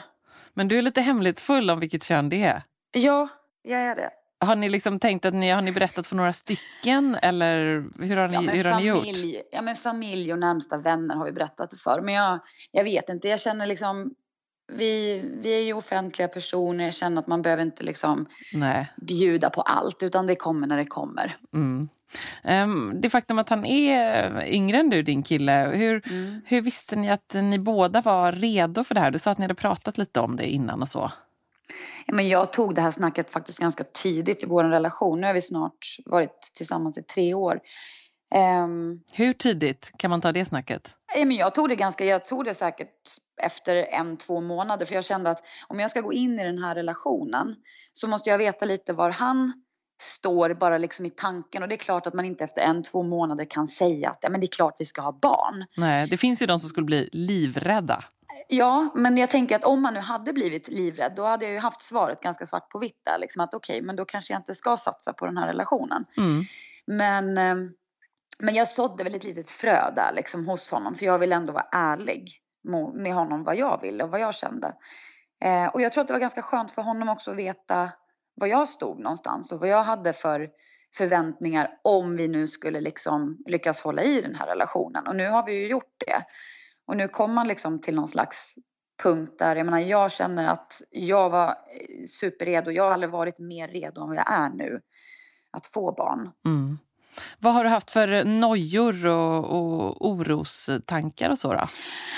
Men 0.55 0.69
du 0.69 0.78
är 0.78 0.83
lite 0.83 1.00
hemlighetsfull 1.00 1.71
om 1.71 1.81
vilket 1.81 2.05
kön 2.05 2.28
det 2.28 2.43
är. 2.43 2.62
Ja, 2.93 3.28
jag 3.62 3.81
är 3.81 3.97
det. 3.97 4.11
Har 4.40 4.57
ni 4.57 4.69
liksom 4.69 5.00
tänkt 5.00 5.25
att 5.25 5.35
ni 5.35 5.50
har 5.50 5.62
ni 5.62 5.73
berättat 5.73 6.07
för 6.07 6.17
några 6.17 6.33
stycken 6.33 7.14
eller 7.23 7.85
hur 8.02 8.17
har 8.17 8.28
ni, 8.28 8.35
ja, 8.35 8.40
hur 8.40 8.64
har 8.64 8.73
familj, 8.73 9.23
ni 9.23 9.37
gjort? 9.37 9.47
Ja 9.50 9.62
men 9.62 9.76
familj 9.76 10.33
och 10.33 10.38
närmsta 10.38 10.78
vänner 10.78 11.14
har 11.14 11.26
ju 11.26 11.33
berättat 11.33 11.71
det 11.71 11.76
för. 11.76 12.00
Men 12.00 12.14
jag, 12.14 12.38
jag 12.71 12.85
vet 12.85 13.09
inte, 13.09 13.28
jag 13.28 13.40
känner 13.40 13.67
liksom 13.67 14.14
vi, 14.68 15.22
vi 15.42 15.54
är 15.54 15.62
ju 15.62 15.72
offentliga 15.72 16.28
personer, 16.28 16.84
jag 16.84 16.94
känner 16.94 17.22
att 17.22 17.26
man 17.26 17.42
behöver 17.42 17.62
inte 17.62 17.82
liksom 17.82 18.26
Nej. 18.52 18.92
bjuda 18.96 19.50
på 19.50 19.62
allt 19.62 20.02
utan 20.02 20.26
det 20.26 20.37
kommer 20.37 20.66
när 20.66 20.76
det 20.76 20.87
kommer. 20.87 21.37
Mm. 21.54 21.88
Um, 22.44 23.00
det 23.00 23.10
faktum 23.10 23.38
att 23.38 23.48
han 23.48 23.64
är 23.64 24.44
yngre 24.46 24.78
än 24.78 24.90
du, 24.90 25.02
din 25.02 25.22
kille, 25.22 25.72
hur, 25.75 26.10
mm. 26.10 26.40
hur 26.46 26.60
visste 26.60 26.96
ni 26.96 27.10
att 27.10 27.34
ni 27.34 27.58
båda 27.58 28.00
var 28.00 28.32
redo 28.32 28.84
för 28.84 28.94
det 28.94 29.00
här? 29.00 29.10
Du 29.10 29.18
sa 29.18 29.30
att 29.30 29.38
ni 29.38 29.44
hade 29.44 29.54
pratat 29.54 29.98
lite 29.98 30.20
om 30.20 30.37
det 30.37 30.48
innan 30.48 30.82
och 30.82 30.88
så. 30.88 31.12
Ja, 32.06 32.14
men 32.14 32.28
jag 32.28 32.52
tog 32.52 32.75
det 32.75 32.80
här 32.80 32.90
snacket 32.90 33.32
faktiskt 33.32 33.58
ganska 33.58 33.84
tidigt 33.84 34.42
i 34.42 34.46
vår 34.46 34.64
relation. 34.64 35.20
Nu 35.20 35.26
har 35.26 35.34
vi 35.34 35.42
snart 35.42 35.96
varit 36.06 36.52
tillsammans 36.54 36.98
i 36.98 37.02
tre 37.02 37.34
år. 37.34 37.60
Um, 38.64 39.00
hur 39.12 39.32
tidigt 39.32 39.92
kan 39.96 40.10
man 40.10 40.20
ta 40.20 40.32
det 40.32 40.44
snacket? 40.44 40.94
Ja, 41.16 41.25
men 41.25 41.37
jag 41.37 41.54
tog 41.54 41.68
det 41.68 41.76
ganska, 41.76 42.04
jag 42.04 42.25
tog 42.25 42.44
det 42.44 42.54
säkert 42.54 43.18
efter 43.40 43.76
en, 43.76 44.16
två 44.16 44.40
månader. 44.40 44.87
För 44.87 44.95
jag 44.95 45.04
kände 45.04 45.30
att 45.30 45.42
om 45.68 45.80
jag 45.80 45.90
ska 45.90 46.00
gå 46.00 46.12
in 46.12 46.40
i 46.40 46.45
den 46.45 46.59
här 46.59 46.75
relationen 46.75 47.57
så 47.92 48.09
måste 48.09 48.30
jag 48.30 48.38
veta 48.38 48.64
lite 48.64 48.92
var 48.92 49.11
han 49.11 49.52
står 50.02 50.54
bara 50.54 50.78
liksom 50.78 51.07
i 51.07 51.11
tanken. 51.11 51.62
Och 51.62 51.68
det 51.68 51.75
är 51.75 51.76
klart 51.76 52.07
att 52.07 52.14
man 52.14 52.25
inte 52.25 52.45
efter 52.45 52.62
en, 52.62 52.83
två 52.83 53.02
månader 53.02 53.45
kan 53.45 53.68
säga 53.68 54.11
att 54.11 54.18
ja, 54.21 54.30
men 54.30 54.40
det 54.40 54.45
är 54.45 54.52
klart 54.57 54.76
vi 54.78 54.85
ska 54.85 55.02
ha 55.02 55.12
barn. 55.12 55.64
Nej, 55.76 56.09
det 56.09 56.16
finns 56.16 56.42
ju 56.42 56.47
de 56.47 56.59
som 56.59 56.68
skulle 56.68 56.85
bli 56.85 57.09
livrädda. 57.12 58.04
Ja, 58.49 58.92
men 58.95 59.16
jag 59.16 59.30
tänker 59.30 59.57
att 59.57 59.64
om 59.64 59.83
man 59.83 59.95
nu 59.95 60.00
hade 60.00 60.33
blivit 60.33 60.68
livrädd 60.68 61.12
då 61.16 61.25
hade 61.25 61.45
jag 61.45 61.54
ju 61.54 61.59
haft 61.59 61.83
svaret 61.83 62.21
ganska 62.21 62.47
svart 62.47 62.71
på 62.71 62.78
vitt 62.78 63.00
där. 63.04 63.18
Liksom 63.18 63.40
att 63.42 63.54
okej, 63.54 63.76
okay, 63.76 63.87
men 63.87 63.97
då 63.97 64.04
kanske 64.04 64.33
jag 64.33 64.40
inte 64.40 64.54
ska 64.54 64.76
satsa 64.76 65.12
på 65.12 65.26
den 65.26 65.37
här 65.37 65.47
relationen. 65.47 66.04
Mm. 66.16 66.45
Men, 66.87 67.38
eh, 67.38 67.71
men 68.38 68.54
jag 68.54 68.68
sådde 68.68 69.04
väl 69.04 69.14
ett 69.14 69.25
litet 69.25 69.50
frö 69.50 69.90
där 69.97 70.12
liksom 70.14 70.49
hos 70.49 70.71
honom 70.71 70.95
för 70.95 71.07
jag 71.07 71.18
vill 71.18 71.33
ändå 71.33 71.52
vara 71.52 71.66
ärlig 71.73 72.30
med 72.94 73.14
honom 73.14 73.44
vad 73.44 73.56
jag 73.56 73.80
ville 73.80 74.04
och 74.04 74.10
vad 74.10 74.20
jag 74.20 74.34
kände. 74.34 74.72
Eh, 75.44 75.66
och 75.66 75.80
jag 75.80 75.92
tror 75.92 76.02
att 76.02 76.08
det 76.08 76.14
var 76.14 76.20
ganska 76.20 76.42
skönt 76.42 76.72
för 76.72 76.82
honom 76.82 77.08
också 77.08 77.30
att 77.30 77.37
veta 77.37 77.90
var 78.34 78.46
jag 78.46 78.68
stod 78.68 78.98
någonstans 79.00 79.52
och 79.52 79.60
vad 79.60 79.68
jag 79.68 79.84
hade 79.84 80.12
för 80.12 80.50
förväntningar 80.96 81.70
om 81.82 82.16
vi 82.16 82.28
nu 82.28 82.46
skulle 82.46 82.80
liksom 82.80 83.38
lyckas 83.46 83.80
hålla 83.80 84.02
i 84.02 84.20
den 84.20 84.34
här 84.34 84.46
relationen. 84.46 85.06
Och 85.06 85.16
nu 85.16 85.28
har 85.28 85.46
vi 85.46 85.52
ju 85.52 85.66
gjort 85.66 85.94
det. 86.06 86.25
Och 86.87 86.96
nu 86.96 87.08
kom 87.08 87.34
man 87.34 87.48
liksom 87.48 87.80
till 87.80 87.94
någon 87.94 88.08
slags 88.08 88.54
punkt 89.02 89.38
där, 89.38 89.56
jag 89.56 89.64
menar 89.64 89.78
jag 89.78 90.12
känner 90.12 90.46
att 90.46 90.82
jag 90.90 91.30
var 91.30 91.54
superredo. 92.06 92.70
Jag 92.70 92.84
har 92.84 92.90
aldrig 92.90 93.10
varit 93.10 93.38
mer 93.38 93.68
redo 93.68 94.02
än 94.02 94.08
vad 94.08 94.16
jag 94.16 94.32
är 94.32 94.50
nu 94.50 94.80
att 95.50 95.66
få 95.66 95.92
barn. 95.92 96.30
Mm. 96.46 96.78
Vad 97.38 97.54
har 97.54 97.64
du 97.64 97.70
haft 97.70 97.90
för 97.90 98.25
nojor 98.25 99.06
och, 99.06 99.44
och 99.44 100.08
orostankar 100.08 101.30
och 101.30 101.38
så 101.38 101.52
då? 101.52 101.68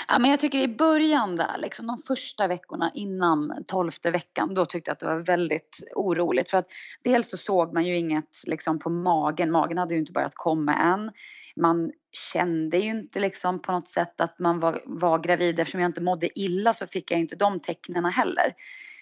Ja, 0.07 0.19
men 0.19 0.31
jag 0.31 0.39
tycker 0.39 0.59
i 0.59 0.67
början 0.67 1.35
där, 1.35 1.57
liksom 1.57 1.87
de 1.87 1.97
första 1.97 2.47
veckorna 2.47 2.91
innan 2.93 3.63
tolfte 3.67 4.11
veckan, 4.11 4.53
då 4.53 4.65
tyckte 4.65 4.89
jag 4.89 4.93
att 4.93 4.99
det 4.99 5.05
var 5.05 5.19
väldigt 5.19 5.79
oroligt. 5.95 6.49
För 6.49 6.57
att 6.57 6.67
dels 7.03 7.29
så 7.29 7.37
såg 7.37 7.73
man 7.73 7.85
ju 7.85 7.97
inget 7.97 8.43
liksom 8.47 8.79
på 8.79 8.89
magen, 8.89 9.51
magen 9.51 9.77
hade 9.77 9.93
ju 9.93 9.99
inte 9.99 10.11
börjat 10.11 10.35
komma 10.35 10.75
än. 10.75 11.11
Man 11.55 11.91
kände 12.33 12.77
ju 12.77 12.89
inte 12.89 13.19
liksom 13.19 13.59
på 13.59 13.71
något 13.71 13.87
sätt 13.87 14.21
att 14.21 14.39
man 14.39 14.59
var, 14.59 14.81
var 14.85 15.19
gravid. 15.19 15.59
Eftersom 15.59 15.81
jag 15.81 15.89
inte 15.89 16.01
mådde 16.01 16.39
illa 16.39 16.73
så 16.73 16.87
fick 16.87 17.11
jag 17.11 17.19
inte 17.19 17.35
de 17.35 17.59
tecknen 17.59 18.05
heller. 18.05 18.53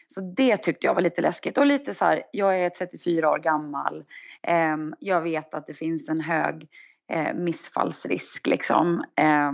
Så 0.08 0.22
det 0.22 0.58
tyckte 0.58 0.88
jag 0.88 0.94
var 0.94 1.02
lite 1.02 1.22
läskigt. 1.22 1.58
Och 1.58 1.66
lite 1.66 1.94
så 1.94 2.06
här, 2.06 2.24
jag 2.32 2.60
är 2.60 2.70
34 2.70 3.30
år 3.30 3.40
gammal. 3.40 4.04
Eh, 4.44 4.78
jag 5.00 5.22
vet 5.22 5.54
att 5.54 5.66
det 5.66 5.74
finns 5.74 6.10
en 6.10 6.22
hög 6.22 6.68
eh, 7.12 7.34
missfallsrisk 7.34 8.48
liksom. 8.48 9.04
Eh, 9.20 9.52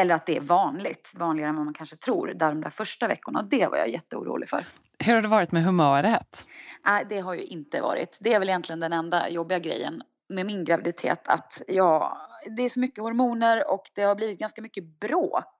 eller 0.00 0.14
att 0.14 0.26
det 0.26 0.36
är 0.36 0.40
vanligt, 0.40 1.12
vanligare 1.16 1.48
än 1.48 1.56
vad 1.56 1.64
man 1.64 1.74
kanske 1.74 1.96
tror, 1.96 2.26
där 2.26 2.48
de 2.48 2.60
där 2.60 2.70
första 2.70 3.08
veckorna. 3.08 3.42
Det 3.42 3.66
var 3.66 3.76
jag 3.76 3.88
jätteorolig 3.88 4.48
för. 4.48 4.66
Hur 4.98 5.14
har 5.14 5.22
det 5.22 5.28
varit 5.28 5.52
med 5.52 5.64
humöret? 5.64 6.46
Nej, 6.86 7.06
det 7.08 7.20
har 7.20 7.34
ju 7.34 7.42
inte 7.42 7.80
varit. 7.80 8.18
Det 8.20 8.34
är 8.34 8.38
väl 8.38 8.48
egentligen 8.48 8.80
den 8.80 8.92
enda 8.92 9.28
jobbiga 9.28 9.58
grejen 9.58 10.02
med 10.28 10.46
min 10.46 10.64
graviditet 10.64 11.28
att 11.28 11.62
jag, 11.68 12.16
det 12.56 12.62
är 12.62 12.68
så 12.68 12.80
mycket 12.80 13.04
hormoner 13.04 13.70
och 13.70 13.82
det 13.94 14.02
har 14.02 14.14
blivit 14.14 14.38
ganska 14.38 14.62
mycket 14.62 15.00
bråk 15.00 15.54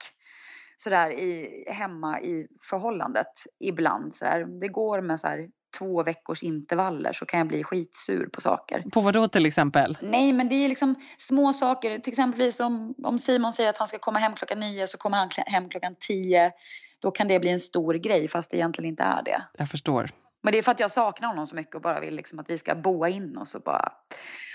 sådär 0.77 1.11
i, 1.11 1.65
hemma 1.69 2.21
i 2.21 2.47
förhållandet 2.63 3.47
ibland. 3.59 4.15
Så 4.15 4.25
här. 4.25 4.61
Det 4.61 4.69
går 4.69 5.01
med 5.01 5.21
så 5.21 5.27
här, 5.27 5.49
två 5.79 6.03
veckors 6.03 6.43
intervaller 6.43 7.13
så 7.13 7.27
kan 7.27 7.39
jag 7.39 7.49
bli 7.49 7.65
skitsur 7.65 8.27
på 8.27 8.41
saker. 8.41 8.83
På 8.93 9.01
vad 9.01 9.15
då 9.15 9.29
till 9.29 9.47
exempel? 9.47 9.99
Nej 10.01 10.33
men 10.33 10.49
det 10.49 10.55
är 10.55 10.69
liksom 10.69 10.95
små 11.19 11.53
saker. 11.53 11.99
Till 11.99 12.13
exempel 12.13 12.53
om, 12.61 12.95
om 13.05 13.19
Simon 13.19 13.53
säger 13.53 13.71
att 13.71 13.79
han 13.79 13.89
ska 13.89 13.99
komma 13.99 14.19
hem 14.19 14.35
klockan 14.35 14.61
nio 14.61 14.87
så 14.87 14.99
kommer 14.99 15.17
han 15.17 15.29
hem 15.47 15.69
klockan 15.69 15.95
tio. 16.01 16.53
Då 17.01 17.11
kan 17.11 17.29
det 17.29 17.41
bli 17.41 17.51
en 17.51 17.61
stor 17.61 17.95
grej 17.95 18.29
fast 18.29 18.51
det 18.51 18.57
egentligen 18.57 18.89
inte 18.89 19.03
är 19.03 19.23
det. 19.23 19.43
Jag 19.59 19.69
förstår. 19.69 20.11
Men 20.43 20.53
det 20.53 20.59
är 20.59 20.63
för 20.63 20.73
att 20.73 20.81
jag 20.81 20.91
saknar 20.91 21.29
honom 21.29 21.47
så 21.47 21.57
mycket 21.57 21.75
och 21.75 21.81
bara 21.81 22.01
vill 22.01 22.15
liksom 22.15 22.39
att 22.39 22.51
vi 22.51 22.59
ska 22.59 22.75
boa 22.75 23.09
in 23.09 23.39
oss 23.39 23.55
och 23.55 23.63
bara 23.63 23.93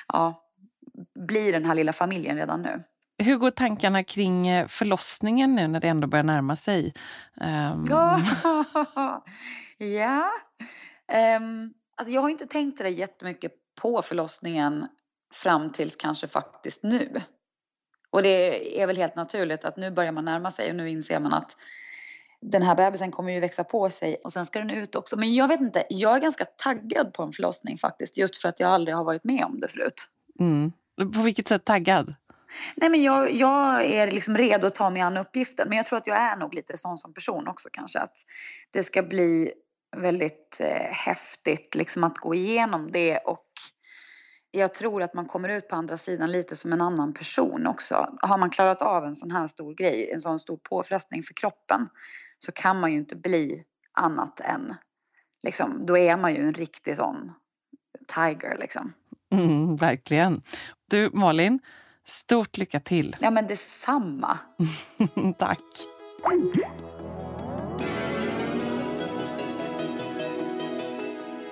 ja, 0.07 0.44
bli 1.27 1.51
den 1.51 1.65
här 1.65 1.75
lilla 1.75 1.93
familjen 1.93 2.38
redan 2.38 2.62
nu. 2.62 2.84
Hur 3.23 3.38
går 3.38 3.49
tankarna 3.49 4.03
kring 4.03 4.47
eh, 4.47 4.67
förlossningen 4.67 5.55
nu 5.55 5.67
när 5.67 5.79
det 5.79 5.88
ändå 5.88 6.08
börjar 6.08 6.23
närma 6.23 6.55
sig? 6.55 6.93
Um... 7.41 7.88
ja. 7.89 8.21
Um, 11.08 11.73
alltså 11.95 12.13
jag 12.13 12.21
har 12.21 12.29
inte 12.29 12.45
tänkt 12.45 12.77
det 12.77 12.89
jättemycket 12.89 13.51
på 13.81 14.01
förlossningen 14.01 14.88
fram 15.34 15.71
tills 15.71 15.95
kanske 15.95 16.27
faktiskt 16.27 16.84
nu. 16.84 17.21
Och 18.10 18.23
det 18.23 18.81
är 18.81 18.88
väl 18.88 18.97
helt 18.97 19.15
naturligt 19.15 19.65
att 19.65 19.77
nu 19.77 19.91
börjar 19.91 20.12
man 20.12 20.25
närma 20.25 20.51
sig 20.51 20.69
och 20.69 20.75
nu 20.75 20.89
inser 20.89 21.19
man 21.19 21.34
att 21.34 21.55
den 22.41 22.62
här 22.62 22.75
bebisen 22.75 23.12
kommer 23.12 23.34
ju 23.34 23.39
växa 23.39 23.63
på 23.63 23.89
sig 23.89 24.15
och 24.23 24.34
sen 24.34 24.45
ska 24.45 24.60
den 24.60 24.69
ut 24.69 24.95
också. 24.95 25.19
Men 25.19 25.34
jag 25.34 25.47
vet 25.47 25.62
inte, 25.62 25.84
jag 25.89 26.15
är 26.15 26.19
ganska 26.19 26.45
taggad 26.45 27.13
på 27.13 27.23
en 27.23 27.34
förlossning 27.34 27.77
faktiskt. 27.77 28.17
Just 28.17 28.38
för 28.38 28.49
att 28.49 28.60
jag 28.60 28.69
aldrig 28.69 28.95
har 28.95 29.03
varit 29.03 29.23
med 29.23 29.45
om 29.45 29.60
det 29.60 29.67
förut. 29.67 30.10
Mm. 30.39 30.71
På 30.97 31.21
vilket 31.21 31.47
sätt 31.47 31.65
taggad? 31.65 32.15
Nej, 32.75 32.89
men 32.89 33.03
jag, 33.03 33.31
jag 33.31 33.86
är 33.86 34.12
liksom 34.12 34.38
redo 34.38 34.67
att 34.67 34.75
ta 34.75 34.89
mig 34.89 35.01
an 35.01 35.17
uppgiften. 35.17 35.69
Men 35.69 35.77
jag 35.77 35.86
tror 35.86 35.97
att 35.97 36.08
jag 36.08 36.17
är 36.17 36.36
nog 36.36 36.53
lite 36.53 36.77
sån 36.77 36.97
som 36.97 37.13
person 37.13 37.47
också 37.47 37.69
kanske. 37.71 37.99
Att 37.99 38.17
det 38.71 38.84
ska 38.84 39.03
bli 39.03 39.51
väldigt 39.97 40.58
eh, 40.60 40.91
häftigt 40.91 41.75
liksom 41.75 42.03
att 42.03 42.17
gå 42.17 42.36
igenom 42.36 42.91
det. 42.91 43.17
Och 43.17 43.45
jag 44.51 44.73
tror 44.73 45.01
att 45.01 45.13
man 45.13 45.25
kommer 45.25 45.49
ut 45.49 45.69
på 45.69 45.75
andra 45.75 45.97
sidan 45.97 46.31
lite 46.31 46.55
som 46.55 46.73
en 46.73 46.81
annan 46.81 47.13
person 47.13 47.67
också. 47.67 48.17
Har 48.21 48.38
man 48.38 48.49
klarat 48.49 48.81
av 48.81 49.05
en 49.05 49.15
sån 49.15 49.31
här 49.31 49.47
stor 49.47 49.73
grej, 49.73 50.12
en 50.13 50.21
sån 50.21 50.39
stor 50.39 50.58
påfrestning 50.58 51.23
för 51.23 51.34
kroppen 51.34 51.89
så 52.39 52.51
kan 52.51 52.79
man 52.79 52.91
ju 52.91 52.97
inte 52.97 53.15
bli 53.15 53.63
annat 53.91 54.39
än, 54.39 54.75
liksom, 55.43 55.86
då 55.86 55.97
är 55.97 56.17
man 56.17 56.36
ju 56.36 56.41
en 56.41 56.53
riktig 56.53 56.97
sån 56.97 57.31
tiger 58.15 58.58
liksom. 58.58 58.93
Mm, 59.34 59.75
verkligen. 59.75 60.41
Du 60.88 61.10
Malin, 61.13 61.60
Stort 62.06 62.58
lycka 62.58 62.80
till. 62.80 63.15
Ja, 63.19 63.32
men 63.32 63.48
detsamma. 63.48 64.38
Tack. 65.38 65.60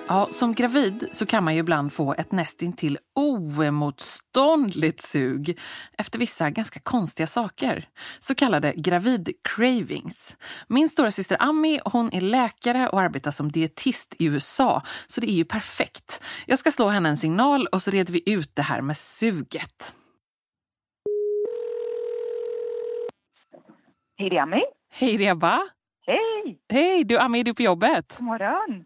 Ja, 0.08 0.28
som 0.30 0.54
gravid 0.54 1.08
så 1.12 1.26
kan 1.26 1.44
man 1.44 1.54
ju 1.54 1.60
ibland 1.60 1.94
få 1.94 2.14
ett 2.14 2.32
nästintill 2.32 2.98
oemotståndligt 3.16 5.02
sug 5.02 5.60
efter 5.98 6.20
vissa 6.20 6.50
ganska 6.50 6.80
konstiga 6.80 7.28
saker. 7.28 7.88
Så 8.20 8.36
kallade 8.36 8.74
gravid-cravings. 8.74 10.38
Min 10.68 10.90
stora 10.90 11.12
syster 11.12 11.38
Ami 11.40 11.80
hon 11.86 12.14
är 12.14 12.22
läkare 12.22 12.90
och 12.90 13.02
arbetar 13.02 13.32
som 13.32 13.52
dietist 13.52 14.16
i 14.20 14.26
USA, 14.26 14.82
så 15.08 15.22
det 15.22 15.30
är 15.30 15.36
ju 15.36 15.46
perfekt. 15.46 16.24
Jag 16.48 16.60
ska 16.60 16.72
slå 16.72 16.88
henne 16.88 17.10
en 17.10 17.18
signal 17.18 17.68
och 17.68 17.82
så 17.82 17.92
reder 17.92 18.14
vi 18.14 18.32
ut 18.32 18.56
det 18.56 18.62
här 18.62 18.82
med 18.82 18.98
suget. 18.98 19.96
Hej, 24.18 24.30
det 24.30 24.38
är 24.38 24.42
Ami. 24.42 24.62
Hej, 24.92 25.26
Ebba. 25.28 25.60
Hej! 26.06 26.60
Hej, 26.70 27.04
du 27.04 27.18
Ami, 27.18 27.40
är 27.40 27.44
du 27.44 27.54
på 27.54 27.62
jobbet? 27.62 28.16
God 28.18 28.26
morgon. 28.26 28.86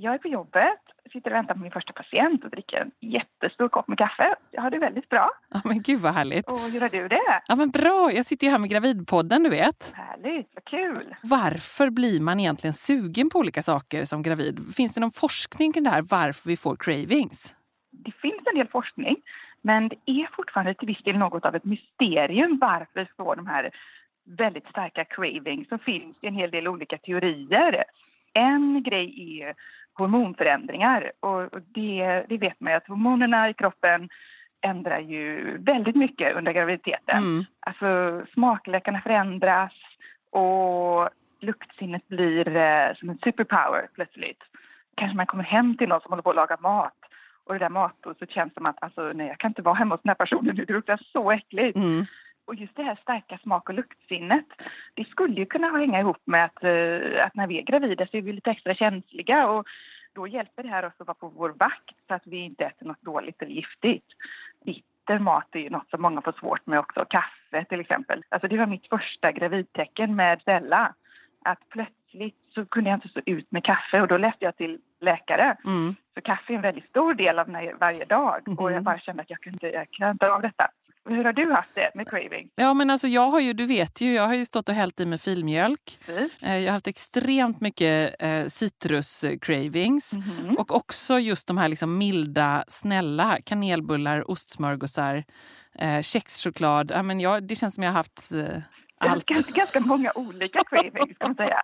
Jag 0.00 0.14
är 0.14 0.18
på 0.18 0.28
jobbet. 0.28 0.80
sitter 1.12 1.30
och 1.30 1.36
väntar 1.36 1.54
på 1.54 1.60
min 1.60 1.70
första 1.70 1.92
patient 1.92 2.44
och 2.44 2.50
dricker 2.50 2.76
en 2.76 2.90
jättestor 3.00 3.68
kopp 3.68 3.88
med 3.88 3.98
kaffe. 3.98 4.34
Jag 4.50 4.62
har 4.62 4.70
det 4.70 4.78
väldigt 4.78 5.08
bra. 5.08 5.30
Ja, 5.48 5.60
men 5.64 5.82
gud 5.82 6.00
vad 6.00 6.14
härligt. 6.14 6.50
Och 6.50 6.58
hur 6.58 6.80
har 6.80 6.88
du 6.88 7.08
det? 7.08 7.42
Ja, 7.46 7.56
men 7.56 7.70
bra. 7.70 8.12
Jag 8.12 8.24
sitter 8.24 8.46
ju 8.46 8.50
här 8.50 8.58
med 8.58 8.70
Gravidpodden, 8.70 9.42
du 9.42 9.50
vet. 9.50 9.92
Härligt, 9.96 10.50
vad 10.54 10.64
kul. 10.64 11.14
Varför 11.22 11.90
blir 11.90 12.20
man 12.20 12.40
egentligen 12.40 12.74
sugen 12.74 13.30
på 13.30 13.38
olika 13.38 13.62
saker 13.62 14.04
som 14.04 14.22
gravid? 14.22 14.74
Finns 14.76 14.94
det 14.94 15.00
någon 15.00 15.12
forskning 15.12 15.72
kring 15.72 15.84
det 15.84 15.90
här, 15.90 16.02
varför 16.02 16.48
vi 16.48 16.56
får 16.56 16.76
cravings? 16.76 17.54
Det 17.90 18.12
finns 18.12 18.42
en 18.46 18.54
del 18.54 18.68
forskning, 18.68 19.16
men 19.62 19.88
det 19.88 19.96
är 20.06 20.28
fortfarande 20.36 20.74
till 20.74 20.88
viss 20.88 21.02
del 21.02 21.18
något 21.18 21.44
av 21.44 21.54
ett 21.54 21.64
mysterium 21.64 22.58
varför 22.60 23.00
vi 23.00 23.06
får 23.16 23.36
de 23.36 23.46
här 23.46 23.70
väldigt 24.24 24.68
starka 24.68 25.04
cravings 25.04 25.68
som 25.68 25.78
finns 25.78 26.16
i 26.20 26.26
en 26.26 26.34
hel 26.34 26.50
del 26.50 26.68
olika 26.68 26.98
teorier. 26.98 27.84
En 28.32 28.82
grej 28.82 29.40
är 29.40 29.54
hormonförändringar 29.98 31.12
och 31.20 31.60
det, 31.74 32.24
det 32.28 32.38
vet 32.38 32.60
man 32.60 32.72
ju 32.72 32.76
att 32.76 32.88
hormonerna 32.88 33.50
i 33.50 33.54
kroppen 33.54 34.08
ändrar 34.60 34.98
ju 34.98 35.56
väldigt 35.58 35.96
mycket 35.96 36.36
under 36.36 36.52
graviditeten. 36.52 37.18
Mm. 37.18 37.44
Alltså 37.60 38.22
smakläckarna 38.32 39.00
förändras 39.00 39.72
och 40.30 41.08
luktsinnet 41.40 42.08
blir 42.08 42.56
eh, 42.56 42.94
som 42.94 43.10
en 43.10 43.18
superpower 43.18 43.88
plötsligt. 43.94 44.42
Kanske 44.96 45.16
man 45.16 45.26
kommer 45.26 45.44
hem 45.44 45.76
till 45.76 45.88
någon 45.88 46.00
som 46.00 46.10
håller 46.10 46.22
på 46.22 46.30
att 46.30 46.36
laga 46.36 46.56
mat 46.60 46.98
och 47.44 47.54
det 47.54 47.58
där 47.58 47.68
matbordet 47.68 48.18
så 48.18 48.26
känns 48.26 48.52
det 48.54 48.54
som 48.54 48.66
att 48.66 48.82
alltså, 48.82 49.12
nej, 49.14 49.26
jag 49.26 49.38
kan 49.38 49.50
inte 49.50 49.62
vara 49.62 49.74
hemma 49.74 49.94
hos 49.94 50.02
den 50.02 50.10
här 50.10 50.14
personen 50.14 50.56
nu, 50.56 50.64
det 50.64 50.72
luktar 50.72 51.00
så 51.12 51.30
äckligt. 51.30 51.76
Mm. 51.76 52.04
Och 52.48 52.54
just 52.54 52.76
det 52.76 52.82
här 52.82 52.98
starka 53.02 53.38
smak 53.38 53.68
och 53.68 53.74
luktsinnet, 53.74 54.46
det 54.94 55.04
skulle 55.04 55.34
ju 55.34 55.46
kunna 55.46 55.78
hänga 55.78 56.00
ihop 56.00 56.22
med 56.24 56.44
att, 56.44 56.64
uh, 56.64 57.24
att 57.24 57.34
när 57.34 57.46
vi 57.46 57.58
är 57.58 57.62
gravida 57.62 58.06
så 58.06 58.16
är 58.16 58.22
vi 58.22 58.32
lite 58.32 58.50
extra 58.50 58.74
känsliga 58.74 59.48
och 59.48 59.66
då 60.12 60.26
hjälper 60.26 60.62
det 60.62 60.68
här 60.68 60.84
oss 60.84 60.92
att 60.98 61.06
vara 61.06 61.14
på 61.14 61.28
vår 61.28 61.50
vakt 61.50 61.96
så 62.08 62.14
att 62.14 62.26
vi 62.26 62.36
inte 62.36 62.64
äter 62.64 62.86
något 62.86 63.02
dåligt 63.02 63.42
eller 63.42 63.52
giftigt. 63.52 64.06
Bitter 64.64 65.18
mat 65.18 65.46
är 65.52 65.58
ju 65.58 65.70
något 65.70 65.90
som 65.90 66.02
många 66.02 66.20
får 66.20 66.32
svårt 66.32 66.66
med 66.66 66.78
också, 66.78 67.04
kaffe 67.10 67.64
till 67.68 67.80
exempel. 67.80 68.22
Alltså 68.28 68.48
det 68.48 68.58
var 68.58 68.66
mitt 68.66 68.88
första 68.88 69.32
gravidtecken 69.32 70.16
med 70.16 70.40
Stella. 70.40 70.94
Att 71.44 71.68
plötsligt 71.68 72.36
så 72.54 72.66
kunde 72.66 72.90
jag 72.90 72.96
inte 72.96 73.08
stå 73.08 73.20
ut 73.26 73.50
med 73.50 73.64
kaffe 73.64 74.00
och 74.00 74.08
då 74.08 74.16
läste 74.16 74.44
jag 74.44 74.56
till 74.56 74.80
läkare. 75.00 75.56
Mm. 75.64 75.94
Så 76.14 76.20
kaffe 76.20 76.52
är 76.52 76.56
en 76.56 76.62
väldigt 76.62 76.88
stor 76.88 77.14
del 77.14 77.38
av 77.38 77.46
varje 77.80 78.04
dag 78.04 78.40
och 78.58 78.64
jag 78.64 78.72
mm. 78.72 78.84
bara 78.84 78.98
kände 78.98 79.22
att 79.22 79.30
jag 79.30 79.40
kunde, 79.40 79.70
jag 79.70 79.90
kan 79.90 80.10
inte 80.10 80.30
av 80.30 80.42
detta. 80.42 80.68
Hur 81.08 81.24
har 81.24 81.32
du 81.32 81.52
haft 81.52 81.74
det 81.74 81.90
med 81.94 82.08
craving? 82.08 82.50
Ja, 82.54 82.74
men 82.74 82.90
alltså 82.90 83.08
jag 83.08 83.30
har 83.30 83.40
ju, 83.40 83.52
du 83.52 83.66
vet 83.66 84.00
ju, 84.00 84.12
jag 84.12 84.26
har 84.26 84.34
ju 84.34 84.44
stått 84.44 84.68
och 84.68 84.74
hällt 84.74 85.00
i 85.00 85.06
med 85.06 85.20
filmjölk. 85.20 85.98
Mm. 86.08 86.28
Jag 86.40 86.70
har 86.70 86.72
haft 86.72 86.86
extremt 86.86 87.60
mycket 87.60 88.14
eh, 88.18 88.44
citrus-cravings. 88.44 90.14
Mm. 90.14 90.56
Och 90.56 90.74
också 90.74 91.18
just 91.18 91.46
de 91.46 91.58
här 91.58 91.68
liksom 91.68 91.98
milda, 91.98 92.64
snälla 92.68 93.38
kanelbullar, 93.44 94.30
ostsmörgåsar, 94.30 95.24
eh, 95.78 96.02
kexchoklad. 96.02 96.90
Ja, 96.94 97.02
men 97.02 97.20
jag, 97.20 97.42
det 97.42 97.54
känns 97.54 97.74
som 97.74 97.82
jag 97.84 97.90
har 97.90 97.96
haft 97.96 98.32
eh, 98.32 98.62
allt. 98.98 99.26
Ganska, 99.26 99.52
ganska 99.60 99.80
många 99.80 100.12
olika 100.14 100.60
cravings 100.64 101.14
ska 101.14 101.26
man 101.26 101.36
säga. 101.36 101.62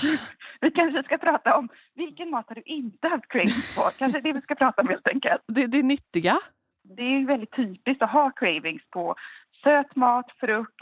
Vi 0.60 0.70
kanske 0.70 1.02
ska 1.02 1.18
prata 1.18 1.56
om 1.56 1.68
vilken 1.94 2.30
mat 2.30 2.44
har 2.48 2.54
du 2.54 2.62
inte 2.62 3.08
haft 3.08 3.28
cravings 3.28 3.76
på? 3.76 3.82
Kanske 3.98 4.20
det 4.20 4.32
vi 4.32 4.40
ska 4.40 4.54
prata 4.54 4.82
om 4.82 4.88
helt 4.88 5.08
enkelt. 5.08 5.42
Det, 5.46 5.66
det 5.66 5.78
är 5.78 5.82
nyttiga 5.82 6.38
det 6.84 7.02
är 7.02 7.26
väldigt 7.26 7.56
typiskt 7.56 8.02
att 8.02 8.10
ha 8.10 8.30
cravings 8.30 8.82
på 8.90 9.14
söt 9.64 9.96
mat, 9.96 10.26
frukt, 10.40 10.80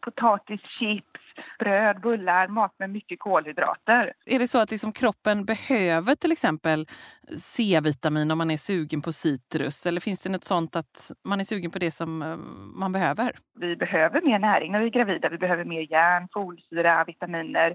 potatis, 0.00 0.60
chips, 0.78 1.20
bröd, 1.58 2.00
bullar, 2.00 2.48
mat 2.48 2.74
med 2.78 2.90
mycket 2.90 3.18
kolhydrater. 3.20 4.12
Är 4.26 4.38
det 4.38 4.48
så 4.48 4.58
att 4.58 4.70
liksom 4.70 4.92
kroppen 4.92 5.44
behöver 5.44 6.14
till 6.14 6.32
exempel 6.32 6.86
C-vitamin 7.36 8.30
om 8.30 8.38
man 8.38 8.50
är 8.50 8.56
sugen 8.56 9.02
på 9.02 9.12
citrus? 9.12 9.86
Eller 9.86 10.00
finns 10.00 10.22
det 10.22 10.30
något 10.30 10.44
sånt 10.44 10.76
att 10.76 11.10
man 11.24 11.40
är 11.40 11.44
sugen 11.44 11.70
på 11.70 11.78
det 11.78 11.90
som 11.90 12.22
eh, 12.22 12.36
man 12.80 12.92
behöver? 12.92 13.32
Vi 13.58 13.76
behöver 13.76 14.22
mer 14.22 14.38
näring 14.38 14.72
när 14.72 14.80
vi 14.80 14.86
är 14.86 14.90
gravida. 14.90 15.28
Vi 15.28 15.38
behöver 15.38 15.64
mer 15.64 15.92
järn, 15.92 16.28
folsyra, 16.32 17.04
vitaminer. 17.04 17.74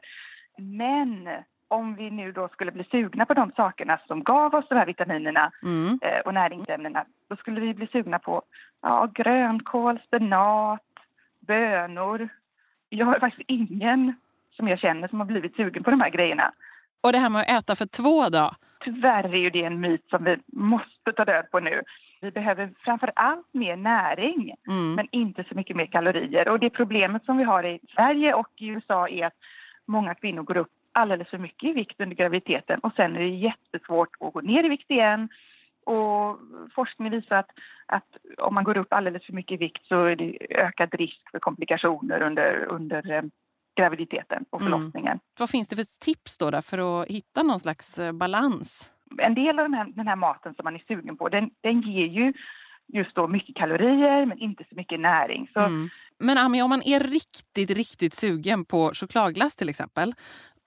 Men 0.57 1.27
om 1.67 1.95
vi 1.95 2.09
nu 2.09 2.31
då 2.31 2.47
skulle 2.47 2.71
bli 2.71 2.83
sugna 2.83 3.25
på 3.25 3.33
de 3.33 3.51
sakerna 3.55 3.99
som 4.07 4.23
gav 4.23 4.55
oss 4.55 4.65
de 4.69 4.75
här 4.75 4.85
vitaminerna 4.85 5.51
mm. 5.63 5.99
eh, 6.01 6.19
och 6.25 6.33
näringsämnena, 6.33 7.05
då 7.29 7.35
skulle 7.35 7.61
vi 7.61 7.73
bli 7.73 7.87
sugna 7.87 8.19
på 8.19 8.41
ja, 8.81 9.11
grönkål, 9.13 9.99
spenat, 10.07 10.81
bönor. 11.39 12.29
Jag 12.89 13.05
har 13.05 13.19
faktiskt 13.19 13.49
ingen 13.49 14.13
som 14.55 14.67
jag 14.67 14.79
känner 14.79 15.07
som 15.07 15.19
har 15.19 15.27
blivit 15.27 15.55
sugen 15.55 15.83
på 15.83 15.91
de 15.91 16.01
här 16.01 16.09
grejerna. 16.09 16.51
Och 17.01 17.11
det 17.11 17.17
här 17.17 17.29
med 17.29 17.41
att 17.41 17.63
äta 17.63 17.75
för 17.75 17.85
två 17.85 18.29
då? 18.29 18.51
Tyvärr 18.79 19.23
är 19.23 19.37
ju 19.37 19.49
det 19.49 19.63
en 19.63 19.79
myt 19.79 20.09
som 20.09 20.23
vi 20.23 20.37
måste 20.47 21.13
ta 21.15 21.25
död 21.25 21.51
på 21.51 21.59
nu. 21.59 21.81
Vi 22.21 22.31
behöver 22.31 22.73
framför 22.79 23.11
allt 23.15 23.53
mer 23.53 23.75
näring, 23.75 24.55
mm. 24.67 24.95
men 24.95 25.07
inte 25.11 25.43
så 25.43 25.55
mycket 25.55 25.75
mer 25.75 25.85
kalorier. 25.85 26.49
Och 26.49 26.59
det 26.59 26.69
problemet 26.69 27.25
som 27.25 27.37
vi 27.37 27.43
har 27.43 27.63
i 27.63 27.79
Sverige 27.95 28.33
och 28.33 28.49
i 28.55 28.67
USA 28.67 29.07
är 29.07 29.25
att 29.25 29.33
många 29.85 30.15
kvinnor 30.15 30.43
går 30.43 30.57
upp 30.57 30.71
alldeles 30.97 31.29
för 31.29 31.37
mycket 31.37 31.69
i 31.69 31.73
vikt 31.73 32.01
under 32.01 32.15
graviditeten 32.15 32.79
och 32.79 32.93
sen 32.95 33.15
är 33.15 33.19
det 33.19 33.27
jättesvårt 33.27 34.09
att 34.19 34.33
gå 34.33 34.41
ner 34.41 34.63
i 34.65 34.69
vikt 34.69 34.91
igen. 34.91 35.29
Och 35.85 36.39
forskning 36.75 37.11
visar 37.11 37.35
att, 37.35 37.49
att 37.85 38.07
om 38.37 38.53
man 38.53 38.63
går 38.63 38.77
upp 38.77 38.93
alldeles 38.93 39.25
för 39.25 39.33
mycket 39.33 39.51
i 39.51 39.57
vikt 39.57 39.85
så 39.85 40.05
är 40.05 40.15
det 40.15 40.37
ökad 40.49 40.93
risk 40.93 41.31
för 41.31 41.39
komplikationer 41.39 42.21
under, 42.21 42.65
under 42.65 43.11
eh, 43.11 43.21
graviditeten 43.75 44.45
och 44.49 44.61
mm. 44.61 44.71
förlossningen. 44.71 45.11
Mm. 45.11 45.19
Vad 45.39 45.49
finns 45.49 45.67
det 45.67 45.75
för 45.75 45.99
tips 45.99 46.37
då, 46.37 46.51
då 46.51 46.61
för 46.61 47.01
att 47.01 47.07
hitta 47.07 47.43
någon 47.43 47.59
slags 47.59 47.99
eh, 47.99 48.11
balans? 48.11 48.91
En 49.17 49.33
del 49.33 49.59
av 49.59 49.65
den 49.65 49.73
här, 49.73 49.85
den 49.85 50.07
här 50.07 50.15
maten 50.15 50.55
som 50.55 50.63
man 50.63 50.75
är 50.75 50.83
sugen 50.87 51.17
på 51.17 51.29
den, 51.29 51.49
den 51.61 51.81
ger 51.81 52.07
ju 52.07 52.33
just 52.93 53.15
då 53.15 53.27
mycket 53.27 53.55
kalorier 53.55 54.25
men 54.25 54.39
inte 54.39 54.63
så 54.69 54.75
mycket 54.75 54.99
näring. 54.99 55.49
Så... 55.53 55.59
Mm. 55.59 55.89
Men 56.19 56.37
Ami, 56.37 56.61
om 56.61 56.69
man 56.69 56.81
är 56.85 56.99
riktigt, 56.99 57.71
riktigt 57.71 58.13
sugen 58.13 58.65
på 58.65 58.91
chokladglass 58.93 59.55
till 59.55 59.69
exempel, 59.69 60.13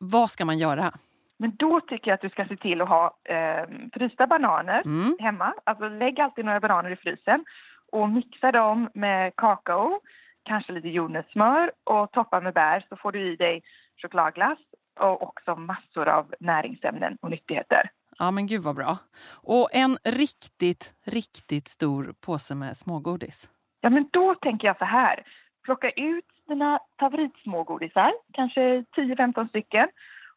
vad 0.00 0.30
ska 0.30 0.44
man 0.44 0.58
göra? 0.58 0.92
Men 1.38 1.56
då 1.56 1.80
tycker 1.80 2.10
jag 2.10 2.14
att 2.14 2.20
du 2.20 2.28
ska 2.28 2.44
se 2.44 2.56
till 2.56 2.80
att 2.80 2.88
ha 2.88 3.16
eh, 3.24 3.64
frysta 3.92 4.26
bananer 4.26 4.82
mm. 4.84 5.16
hemma. 5.20 5.54
Alltså 5.64 5.88
lägg 5.88 6.20
alltid 6.20 6.44
några 6.44 6.60
bananer 6.60 6.90
i 6.90 6.96
frysen 6.96 7.44
och 7.92 8.08
mixa 8.08 8.52
dem 8.52 8.90
med 8.94 9.36
kakao, 9.36 10.00
kanske 10.42 10.72
lite 10.72 10.88
jordnötssmör 10.88 11.72
och 11.84 12.12
toppa 12.12 12.40
med 12.40 12.54
bär 12.54 12.86
så 12.88 12.96
får 12.96 13.12
du 13.12 13.32
i 13.32 13.36
dig 13.36 13.62
chokladglass 14.02 14.58
och 15.00 15.22
också 15.22 15.56
massor 15.56 16.08
av 16.08 16.34
näringsämnen 16.40 17.18
och 17.20 17.30
nyttigheter. 17.30 17.90
Ja 18.18 18.30
men 18.30 18.46
gud 18.46 18.62
vad 18.62 18.76
bra. 18.76 18.98
Och 19.42 19.68
en 19.72 19.98
riktigt, 20.04 20.94
riktigt 21.06 21.68
stor 21.68 22.14
påse 22.20 22.54
med 22.54 22.76
smågodis. 22.76 23.50
Ja 23.80 23.90
men 23.90 24.08
då 24.12 24.34
tänker 24.34 24.68
jag 24.68 24.78
så 24.78 24.84
här. 24.84 25.22
Plocka 25.64 25.90
ut 25.90 26.24
dina 26.50 26.78
favoritsmågodisar, 27.00 28.12
kanske 28.32 28.84
10-15 28.96 29.48
stycken 29.48 29.88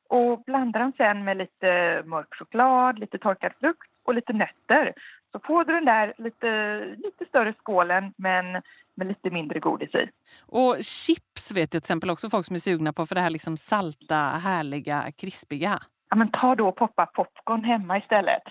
och 0.09 0.43
blanda 0.43 0.79
dem 0.79 0.93
sen 0.97 1.23
med 1.23 1.37
lite 1.37 2.01
mörk 2.05 2.27
choklad, 2.35 2.99
lite 2.99 3.17
torkad 3.17 3.51
frukt 3.59 3.91
och 4.05 4.15
lite 4.15 4.33
nötter. 4.33 4.93
Så 5.31 5.39
får 5.39 5.65
du 5.65 5.73
den 5.73 5.85
där 5.85 6.13
lite, 6.17 6.79
lite 6.97 7.25
större 7.25 7.53
skålen 7.53 8.13
men 8.17 8.61
med 8.95 9.07
lite 9.07 9.29
mindre 9.29 9.59
godis 9.59 9.95
i. 9.95 10.09
Och 10.41 10.77
chips 10.83 11.51
vet 11.51 11.59
jag 11.61 11.69
till 11.69 11.77
exempel 11.77 12.09
också 12.09 12.29
folk 12.29 12.45
som 12.45 12.55
är 12.55 12.59
sugna 12.59 12.93
på 12.93 13.05
för 13.05 13.15
det 13.15 13.21
här 13.21 13.29
liksom 13.29 13.57
salta, 13.57 14.15
härliga, 14.15 15.11
krispiga. 15.17 15.79
Ja, 16.09 16.15
men 16.15 16.31
ta 16.31 16.55
då 16.55 16.67
och 16.67 16.75
poppa 16.75 17.05
popcorn 17.05 17.63
hemma 17.63 17.97
istället. 17.97 18.43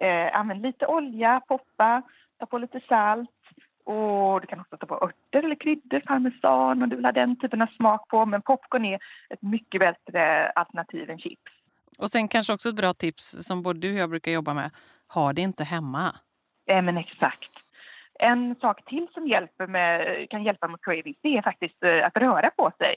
Eh, 0.00 0.38
använd 0.40 0.62
lite 0.62 0.86
olja, 0.86 1.40
poppa, 1.48 2.02
ta 2.38 2.46
på 2.46 2.58
lite 2.58 2.80
salt 2.88 3.35
och 3.86 4.40
du 4.40 4.46
kan 4.46 4.60
också 4.60 4.76
ta 4.76 4.86
på 4.86 4.94
örter 4.94 5.44
eller 5.44 5.54
kryddor, 5.54 6.00
parmesan 6.00 6.82
om 6.82 6.88
du 6.88 6.96
vill 6.96 7.04
ha 7.04 7.12
den 7.12 7.36
typen 7.36 7.62
av 7.62 7.66
smak 7.66 8.08
på. 8.08 8.26
Men 8.26 8.42
popcorn 8.42 8.84
är 8.84 8.98
ett 9.30 9.42
mycket 9.42 9.80
bättre 9.80 10.50
alternativ 10.50 11.10
än 11.10 11.18
chips. 11.18 11.52
Och 11.98 12.10
sen 12.10 12.28
kanske 12.28 12.52
också 12.52 12.68
ett 12.68 12.76
bra 12.76 12.94
tips 12.94 13.46
som 13.46 13.62
både 13.62 13.80
du 13.80 13.92
och 13.92 13.98
jag 13.98 14.10
brukar 14.10 14.32
jobba 14.32 14.54
med. 14.54 14.70
Ha 15.14 15.32
det 15.32 15.42
inte 15.42 15.64
hemma. 15.64 16.14
Ja, 16.64 16.82
men 16.82 16.96
exakt. 16.96 17.50
En 18.18 18.54
sak 18.60 18.84
till 18.84 19.06
som 19.14 19.28
hjälper 19.28 19.66
med, 19.66 20.26
kan 20.30 20.44
hjälpa 20.44 20.68
med 20.68 20.80
cravings 20.82 21.16
det 21.22 21.36
är 21.36 21.42
faktiskt 21.42 21.82
eh, 21.82 22.06
att 22.06 22.16
röra 22.16 22.50
på 22.50 22.72
sig. 22.78 22.96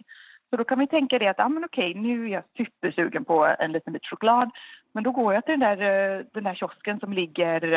Så 0.49 0.57
då 0.57 0.63
kan 0.63 0.79
vi 0.79 0.88
tänka 0.88 1.19
det 1.19 1.27
att 1.27 1.39
ah, 1.39 1.49
men 1.49 1.65
okej, 1.65 1.93
nu 1.93 2.25
är 2.25 2.29
jag 2.29 2.43
supersugen 2.57 3.25
på 3.25 3.55
en 3.59 3.71
liten 3.71 3.93
bit 3.93 4.05
choklad. 4.05 4.49
Men 4.93 5.03
då 5.03 5.12
går 5.12 5.33
jag 5.33 5.45
till 5.45 5.59
den 5.59 5.77
där, 5.77 5.81
eh, 6.17 6.25
den 6.33 6.43
där 6.43 6.55
kiosken 6.55 6.99
som 6.99 7.13
ligger 7.13 7.67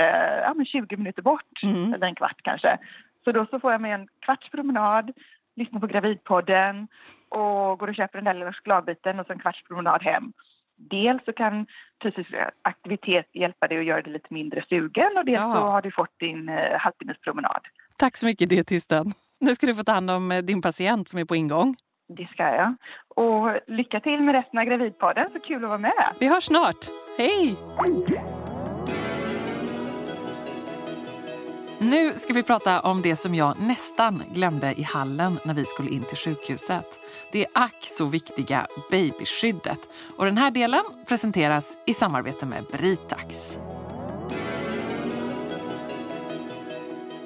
ja, 0.43 0.55
men 0.55 0.67
20 0.67 0.97
minuter 0.97 1.23
bort, 1.23 1.63
mm. 1.63 1.95
eller 1.95 2.07
en 2.07 2.15
kvart 2.15 2.43
kanske. 2.43 2.79
Så 3.25 3.33
då 3.33 3.47
så 3.47 3.61
får 3.61 3.73
jag 3.73 3.81
mig 3.81 3.93
en 3.93 4.09
kvarts 4.21 4.51
promenad, 4.51 5.13
lyssnar 5.57 5.81
på 5.81 5.87
Gravidpodden 5.87 6.89
och 7.29 7.79
går 7.79 7.89
och 7.89 7.95
köper 7.95 8.19
den 8.19 8.25
där 8.25 8.35
lilla 8.35 8.53
chokladbiten 8.53 9.21
och 9.21 9.27
så 9.27 9.33
en 9.33 9.39
kvarts 9.39 9.63
promenad 9.63 10.03
hem. 10.03 10.33
Dels 10.77 11.25
så 11.25 11.33
kan 11.33 11.67
fysisk 12.03 12.35
aktivitet 12.63 13.27
hjälpa 13.33 13.69
dig 13.69 13.79
att 13.79 13.85
göra 13.85 14.03
dig 14.03 14.13
lite 14.13 14.35
mindre 14.35 14.65
sugen 14.69 15.17
och 15.17 15.25
dels 15.25 15.41
ja. 15.41 15.55
så 15.55 15.61
har 15.61 15.83
du 15.83 15.91
fått 15.91 16.19
din 16.19 16.49
eh, 16.49 16.79
halvtimmespromenad. 16.79 17.61
Tack 17.99 18.17
så 18.17 18.27
mycket 18.27 18.51
dietisten. 18.51 19.07
Nu 19.41 19.55
ska 19.55 19.67
du 19.67 19.75
få 19.75 19.83
ta 19.83 19.93
hand 19.93 20.11
om 20.11 20.33
eh, 20.33 20.43
din 20.43 20.63
patient 20.63 21.09
som 21.09 21.21
är 21.21 21.25
på 21.25 21.37
ingång. 21.37 21.77
Det 22.17 22.29
ska 22.33 22.43
jag. 22.43 22.75
Och 23.09 23.61
lycka 23.67 24.01
till 24.01 24.21
med 24.23 24.35
resten 24.35 24.59
av 24.59 24.65
Gravidpodden, 24.65 25.29
så 25.33 25.41
kul 25.41 25.65
att 25.65 25.69
vara 25.69 25.79
med. 25.79 26.15
Vi 26.21 26.29
hörs 26.29 26.45
snart. 26.45 26.87
Hej! 27.19 27.57
Nu 31.79 32.13
ska 32.13 32.33
vi 32.33 32.43
prata 32.43 32.81
om 32.81 33.03
det 33.03 33.17
som 33.17 33.35
jag 33.35 33.61
nästan 33.61 34.23
glömde 34.35 34.75
i 34.77 34.83
hallen 34.83 35.39
när 35.45 35.55
vi 35.55 35.65
skulle 35.65 35.91
in 35.91 36.03
till 36.03 36.17
sjukhuset. 36.17 37.01
Det 37.33 37.47
ack 37.53 37.77
så 37.81 38.07
viktiga 38.07 38.67
babyskyddet. 38.91 39.81
Och 40.17 40.25
den 40.25 40.39
här 40.39 40.51
delen 40.51 40.85
presenteras 41.09 41.79
i 41.87 41.95
samarbete 41.95 42.47
med 42.47 42.65
Britax. 42.73 43.59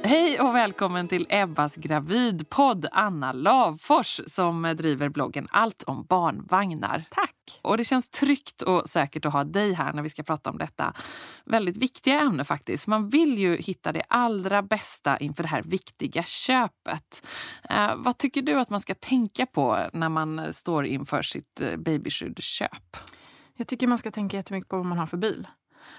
Hej 0.07 0.41
och 0.41 0.55
välkommen 0.55 1.09
till 1.09 1.27
Ebbas 1.29 1.77
gravidpodd 1.77 2.87
Anna 2.93 3.33
Lavfors 3.33 4.21
som 4.27 4.75
driver 4.79 5.09
bloggen 5.09 5.49
Allt 5.51 5.83
om 5.83 6.05
barnvagnar. 6.05 7.05
Tack! 7.11 7.61
Och 7.63 7.77
det 7.77 7.85
känns 7.85 8.09
tryggt 8.09 8.63
och 8.63 8.89
säkert 8.89 9.25
att 9.25 9.33
ha 9.33 9.45
dig 9.45 9.73
här 9.73 9.93
när 9.93 10.03
vi 10.03 10.09
ska 10.09 10.23
prata 10.23 10.51
om 10.51 10.59
detta 10.59 10.95
väldigt 11.45 11.77
viktiga 11.77 12.21
ämne 12.21 12.45
faktiskt. 12.45 12.87
Man 12.87 13.09
vill 13.09 13.39
ju 13.39 13.57
hitta 13.57 13.93
det 13.93 14.03
allra 14.09 14.63
bästa 14.63 15.19
inför 15.19 15.43
det 15.43 15.49
här 15.49 15.63
viktiga 15.63 16.23
köpet. 16.23 17.27
Eh, 17.71 17.97
vad 17.97 18.19
tycker 18.19 18.43
du 18.43 18.55
att 18.55 18.71
man 18.71 18.81
ska 18.81 18.95
tänka 18.95 19.47
på 19.47 19.79
när 19.93 20.09
man 20.09 20.53
står 20.53 20.87
inför 20.87 21.23
sitt 21.23 21.61
eh, 21.61 21.77
babyskyddköp? 21.77 22.97
Jag 23.57 23.67
tycker 23.67 23.87
man 23.87 23.99
ska 23.99 24.11
tänka 24.11 24.37
jättemycket 24.37 24.69
på 24.69 24.77
vad 24.77 24.87
man 24.87 24.99
har 24.99 25.07
för 25.07 25.17
bil. 25.17 25.47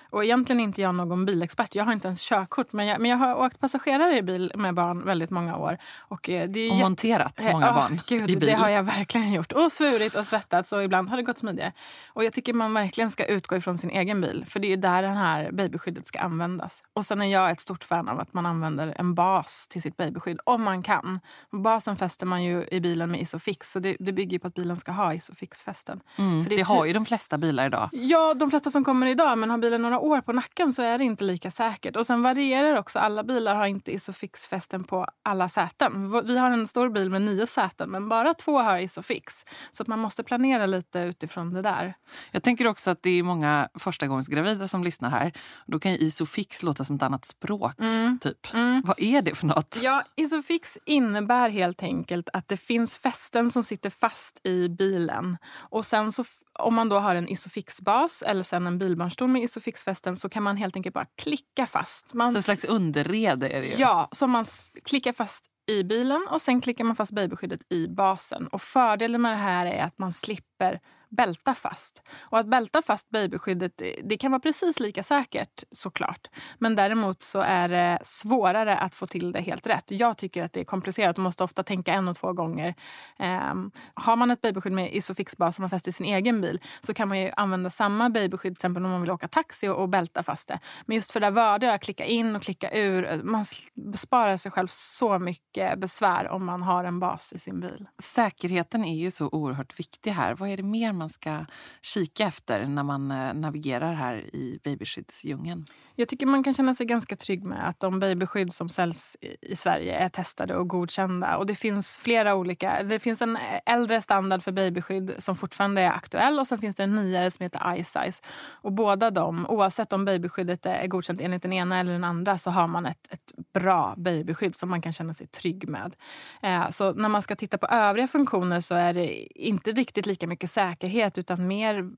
Och 0.09 0.23
egentligen 0.23 0.59
är 0.59 0.63
inte 0.63 0.81
jag 0.81 0.95
någon 0.95 1.25
bilexpert. 1.25 1.75
Jag 1.75 1.85
har 1.85 1.93
inte 1.93 2.07
ens 2.07 2.21
körkort. 2.21 2.73
Men 2.73 2.87
jag, 2.87 3.01
men 3.01 3.11
jag 3.11 3.17
har 3.17 3.35
åkt 3.35 3.59
passagerare 3.59 4.17
i 4.17 4.21
bil 4.21 4.51
med 4.55 4.73
barn 4.73 5.05
väldigt 5.05 5.29
många 5.29 5.57
år. 5.57 5.77
Och, 5.97 6.29
eh, 6.29 6.49
det 6.49 6.59
är 6.59 6.71
och 6.71 6.77
monterat 6.77 7.33
jätte... 7.39 7.51
många 7.51 7.73
barn 7.73 8.01
gud, 8.07 8.29
i 8.29 8.37
bil. 8.37 8.49
Det 8.49 8.53
har 8.53 8.69
jag 8.69 8.83
verkligen 8.83 9.33
gjort. 9.33 9.51
Och 9.51 9.71
svurit 9.71 10.15
och 10.15 10.25
svettats 10.25 10.71
och 10.71 10.83
ibland 10.83 11.09
har 11.09 11.17
det 11.17 11.23
gått 11.23 11.37
smidigare. 11.37 11.73
Och 12.07 12.23
jag 12.23 12.33
tycker 12.33 12.53
man 12.53 12.73
verkligen 12.73 13.11
ska 13.11 13.25
utgå 13.25 13.55
ifrån 13.55 13.77
sin 13.77 13.89
egen 13.89 14.21
bil. 14.21 14.45
För 14.47 14.59
det 14.59 14.73
är 14.73 14.77
där 14.77 15.01
det 15.01 15.07
här 15.07 15.51
babyskyddet 15.51 16.07
ska 16.07 16.19
användas. 16.19 16.83
Och 16.93 17.05
sen 17.05 17.21
är 17.21 17.25
jag 17.25 17.51
ett 17.51 17.59
stort 17.59 17.83
fan 17.83 18.09
av 18.09 18.19
att 18.19 18.33
man 18.33 18.45
använder 18.45 18.95
en 18.97 19.15
bas 19.15 19.67
till 19.67 19.81
sitt 19.81 19.97
babyskydd. 19.97 20.39
Om 20.43 20.63
man 20.63 20.83
kan. 20.83 21.19
Basen 21.51 21.95
fäster 21.95 22.25
man 22.25 22.43
ju 22.43 22.67
i 22.71 22.81
bilen 22.81 23.11
med 23.11 23.21
Isofix. 23.21 23.71
Så 23.71 23.79
det, 23.79 23.97
det 23.99 24.11
bygger 24.13 24.39
på 24.39 24.47
att 24.47 24.53
bilen 24.53 24.77
ska 24.77 24.91
ha 24.91 25.13
Isofix-fästen. 25.13 25.99
Mm, 26.17 26.43
det, 26.43 26.55
det 26.55 26.61
har 26.61 26.85
ju 26.85 26.93
de 26.93 27.05
flesta 27.05 27.37
bilar 27.37 27.65
idag. 27.65 27.89
Ja, 27.91 28.33
de 28.33 28.49
flesta 28.49 28.69
som 28.69 28.83
kommer 28.83 29.07
idag. 29.07 29.37
Men 29.37 29.49
har 29.49 29.57
bilen 29.57 29.81
några 29.81 29.96
år 29.99 30.21
på 30.21 30.33
nacken 30.33 30.73
så 30.73 30.81
är 30.81 30.97
det 30.97 31.03
inte 31.03 31.23
lika 31.23 31.51
säkert. 31.51 31.95
Och 31.95 32.07
sen 32.07 32.21
varierar 32.21 32.77
också. 32.77 32.99
Alla 32.99 33.23
bilar 33.23 33.55
har 33.55 33.65
inte 33.65 33.91
Isofix-fästen 33.91 34.83
på 34.83 35.07
alla 35.23 35.49
säten. 35.49 36.25
Vi 36.27 36.37
har 36.37 36.51
en 36.51 36.67
stor 36.67 36.89
bil 36.89 37.09
med 37.09 37.21
nio 37.21 37.47
säten 37.47 37.89
men 37.89 38.09
bara 38.09 38.33
två 38.33 38.59
har 38.59 38.77
Isofix. 38.79 39.45
Så 39.71 39.83
att 39.83 39.87
man 39.87 39.99
måste 39.99 40.23
planera 40.23 40.65
lite 40.65 40.99
utifrån 40.99 41.53
det 41.53 41.61
där. 41.61 41.93
Jag 42.31 42.43
tänker 42.43 42.67
också 42.67 42.91
att 42.91 43.03
det 43.03 43.09
är 43.09 43.23
många 43.23 43.69
förstagångsgravida 43.79 44.67
som 44.67 44.83
lyssnar 44.83 45.09
här. 45.09 45.33
Då 45.65 45.79
kan 45.79 45.91
Isofix 45.91 46.63
låta 46.63 46.83
som 46.83 46.95
ett 46.95 47.03
annat 47.03 47.25
språk. 47.25 47.79
Mm. 47.79 48.19
typ. 48.19 48.53
Mm. 48.53 48.81
Vad 48.85 48.99
är 48.99 49.21
det 49.21 49.35
för 49.35 49.45
något? 49.47 49.79
Ja, 49.81 50.03
Isofix 50.15 50.77
innebär 50.85 51.49
helt 51.49 51.83
enkelt 51.83 52.29
att 52.33 52.47
det 52.47 52.57
finns 52.57 52.97
fästen 52.97 53.51
som 53.51 53.63
sitter 53.63 53.89
fast 53.89 54.45
i 54.45 54.69
bilen. 54.69 55.37
Och 55.69 55.85
sen 55.85 56.11
så 56.11 56.23
om 56.59 56.75
man 56.75 56.89
då 56.89 56.99
har 56.99 57.15
en 57.15 57.27
Isofix-bas 57.27 58.21
eller 58.21 58.43
sen 58.43 58.67
en 58.67 58.77
bilbarnstol 58.77 59.29
med 59.29 59.41
Isofix-fästen 59.41 60.15
så 60.15 60.29
kan 60.29 60.43
man 60.43 60.57
helt 60.57 60.75
enkelt 60.75 60.93
bara 60.93 61.07
klicka 61.17 61.65
fast. 61.65 62.13
Man, 62.13 62.31
så 62.31 62.37
en 62.37 62.43
slags 62.43 62.65
underrede 62.65 63.49
är 63.49 63.61
det 63.61 63.67
ju. 63.67 63.75
Ja, 63.77 64.09
så 64.11 64.27
man 64.27 64.45
klickar 64.83 65.13
fast 65.13 65.45
i 65.69 65.83
bilen 65.83 66.27
och 66.29 66.41
sen 66.41 66.61
klickar 66.61 66.83
man 66.83 66.95
fast 66.95 67.11
babyskyddet 67.11 67.59
i 67.69 67.87
basen. 67.87 68.47
Och 68.47 68.61
fördelen 68.61 69.21
med 69.21 69.31
det 69.31 69.35
här 69.35 69.65
är 69.65 69.83
att 69.83 69.97
man 69.97 70.13
slipper 70.13 70.46
slipper 70.57 70.79
bälta 71.09 71.55
fast. 71.55 72.03
Och 72.19 72.39
att 72.39 72.47
bälta 72.47 72.81
fast 72.81 73.09
babyskyddet 73.09 73.81
eh, 73.81 73.87
det 74.03 74.17
kan 74.17 74.31
vara 74.31 74.39
precis 74.39 74.79
lika 74.79 75.03
säkert 75.03 75.63
såklart. 75.71 76.27
Men 76.59 76.75
däremot 76.75 77.23
så 77.23 77.39
är 77.39 77.69
det 77.69 77.99
svårare 78.03 78.77
att 78.77 78.95
få 78.95 79.07
till 79.07 79.31
det 79.31 79.41
helt 79.41 79.67
rätt. 79.67 79.91
Jag 79.91 80.17
tycker 80.17 80.43
att 80.43 80.53
det 80.53 80.59
är 80.59 80.65
komplicerat 80.65 81.17
och 81.17 81.23
måste 81.23 81.43
ofta 81.43 81.63
tänka 81.63 81.93
en 81.93 82.07
och 82.07 82.17
två 82.17 82.33
gånger. 82.33 82.75
Um, 83.19 83.71
har 83.93 84.15
man 84.15 84.31
ett 84.31 84.41
babyskydd 84.41 84.73
med 84.73 84.95
isofixbas 84.95 85.55
som 85.55 85.63
man 85.63 85.69
fäster 85.69 85.89
i 85.89 85.93
sin 85.93 86.05
egen 86.05 86.41
bil 86.41 86.61
så 86.81 86.93
kan 86.93 87.07
man 87.07 87.19
ju 87.19 87.31
använda 87.37 87.69
samma 87.69 88.09
babyskydd 88.09 88.41
till 88.41 88.51
exempel 88.51 88.85
om 88.85 88.91
man 88.91 89.01
vill 89.01 89.11
åka 89.11 89.27
taxi 89.27 89.67
och, 89.67 89.81
och 89.81 89.89
bälta 89.89 90.23
fast 90.23 90.47
det. 90.47 90.59
Men 90.85 90.95
just 90.95 91.11
för 91.11 91.19
det 91.19 91.29
värdiga 91.29 91.73
att 91.73 91.81
klicka 91.81 92.05
in 92.05 92.35
och 92.35 92.41
klicka 92.41 92.71
ur, 92.71 93.11
eh, 93.11 93.17
man 93.23 93.45
besparar 93.91 94.37
sig 94.37 94.51
själv 94.51 94.67
så 94.69 95.19
mycket 95.19 95.79
besvär 95.79 96.27
om 96.27 96.45
man 96.45 96.61
har 96.61 96.83
en 96.83 96.99
bas 96.99 97.33
i 97.33 97.39
sin 97.39 97.59
bil. 97.59 97.87
Säkerheten 97.99 98.85
är 98.85 98.95
ju 98.95 99.11
så 99.11 99.29
oerhört 99.31 99.79
viktig 99.79 100.11
här. 100.11 100.35
Vad 100.47 100.53
är 100.53 100.57
det 100.57 100.63
mer 100.63 100.93
man 100.93 101.09
ska 101.09 101.45
kika 101.81 102.27
efter 102.27 102.65
när 102.65 102.83
man 102.83 103.11
eh, 103.11 103.33
navigerar 103.33 103.93
här 103.93 104.35
i 104.35 104.59
babyskyddsdjungeln? 104.63 105.65
Jag 105.99 106.07
tycker 106.07 106.25
man 106.25 106.43
kan 106.43 106.53
känna 106.53 106.75
sig 106.75 106.85
ganska 106.85 107.15
trygg 107.15 107.43
med 107.43 107.69
att 107.69 107.79
de 107.79 107.99
babyskydd 107.99 108.53
som 108.53 108.69
säljs 108.69 109.17
i 109.41 109.55
Sverige 109.55 109.95
är 109.95 110.09
testade 110.09 110.55
och 110.55 110.67
godkända. 110.67 111.37
Och 111.37 111.45
det 111.45 111.55
finns 111.55 111.97
flera 111.99 112.35
olika. 112.35 112.83
Det 112.83 112.99
finns 112.99 113.21
en 113.21 113.37
äldre 113.65 114.01
standard 114.01 114.43
för 114.43 114.51
babyskydd 114.51 115.15
som 115.17 115.35
fortfarande 115.35 115.81
är 115.81 115.89
aktuell 115.89 116.39
och 116.39 116.47
sen 116.47 116.59
finns 116.59 116.75
det 116.75 116.83
en 116.83 116.95
nyare 116.95 117.31
som 117.31 117.43
heter 117.43 117.75
iSize. 117.77 118.23
Och 118.51 118.71
båda 118.71 119.11
de, 119.11 119.45
oavsett 119.49 119.93
om 119.93 120.05
babyskyddet 120.05 120.65
är 120.65 120.87
godkänt 120.87 121.21
enligt 121.21 121.41
den 121.41 121.53
ena 121.53 121.79
eller 121.79 121.91
den 121.91 122.03
andra 122.03 122.37
så 122.37 122.51
har 122.51 122.67
man 122.67 122.85
ett, 122.85 123.07
ett 123.09 123.33
bra 123.53 123.93
babyskydd 123.97 124.55
som 124.55 124.69
man 124.69 124.81
kan 124.81 124.93
känna 124.93 125.13
sig 125.13 125.27
trygg 125.27 125.67
med. 125.67 125.95
Eh, 126.41 126.69
så 126.69 126.93
när 126.93 127.09
man 127.09 127.21
ska 127.21 127.35
titta 127.35 127.57
på 127.57 127.67
övriga 127.67 128.07
funktioner 128.07 128.61
så 128.61 128.75
är 128.75 128.93
det 128.93 129.37
inte 129.43 129.71
riktigt 129.71 130.05
lika 130.05 130.27
mycket 130.27 130.51
säkerhet 130.51 131.17
utan 131.17 131.47
mer 131.47 131.91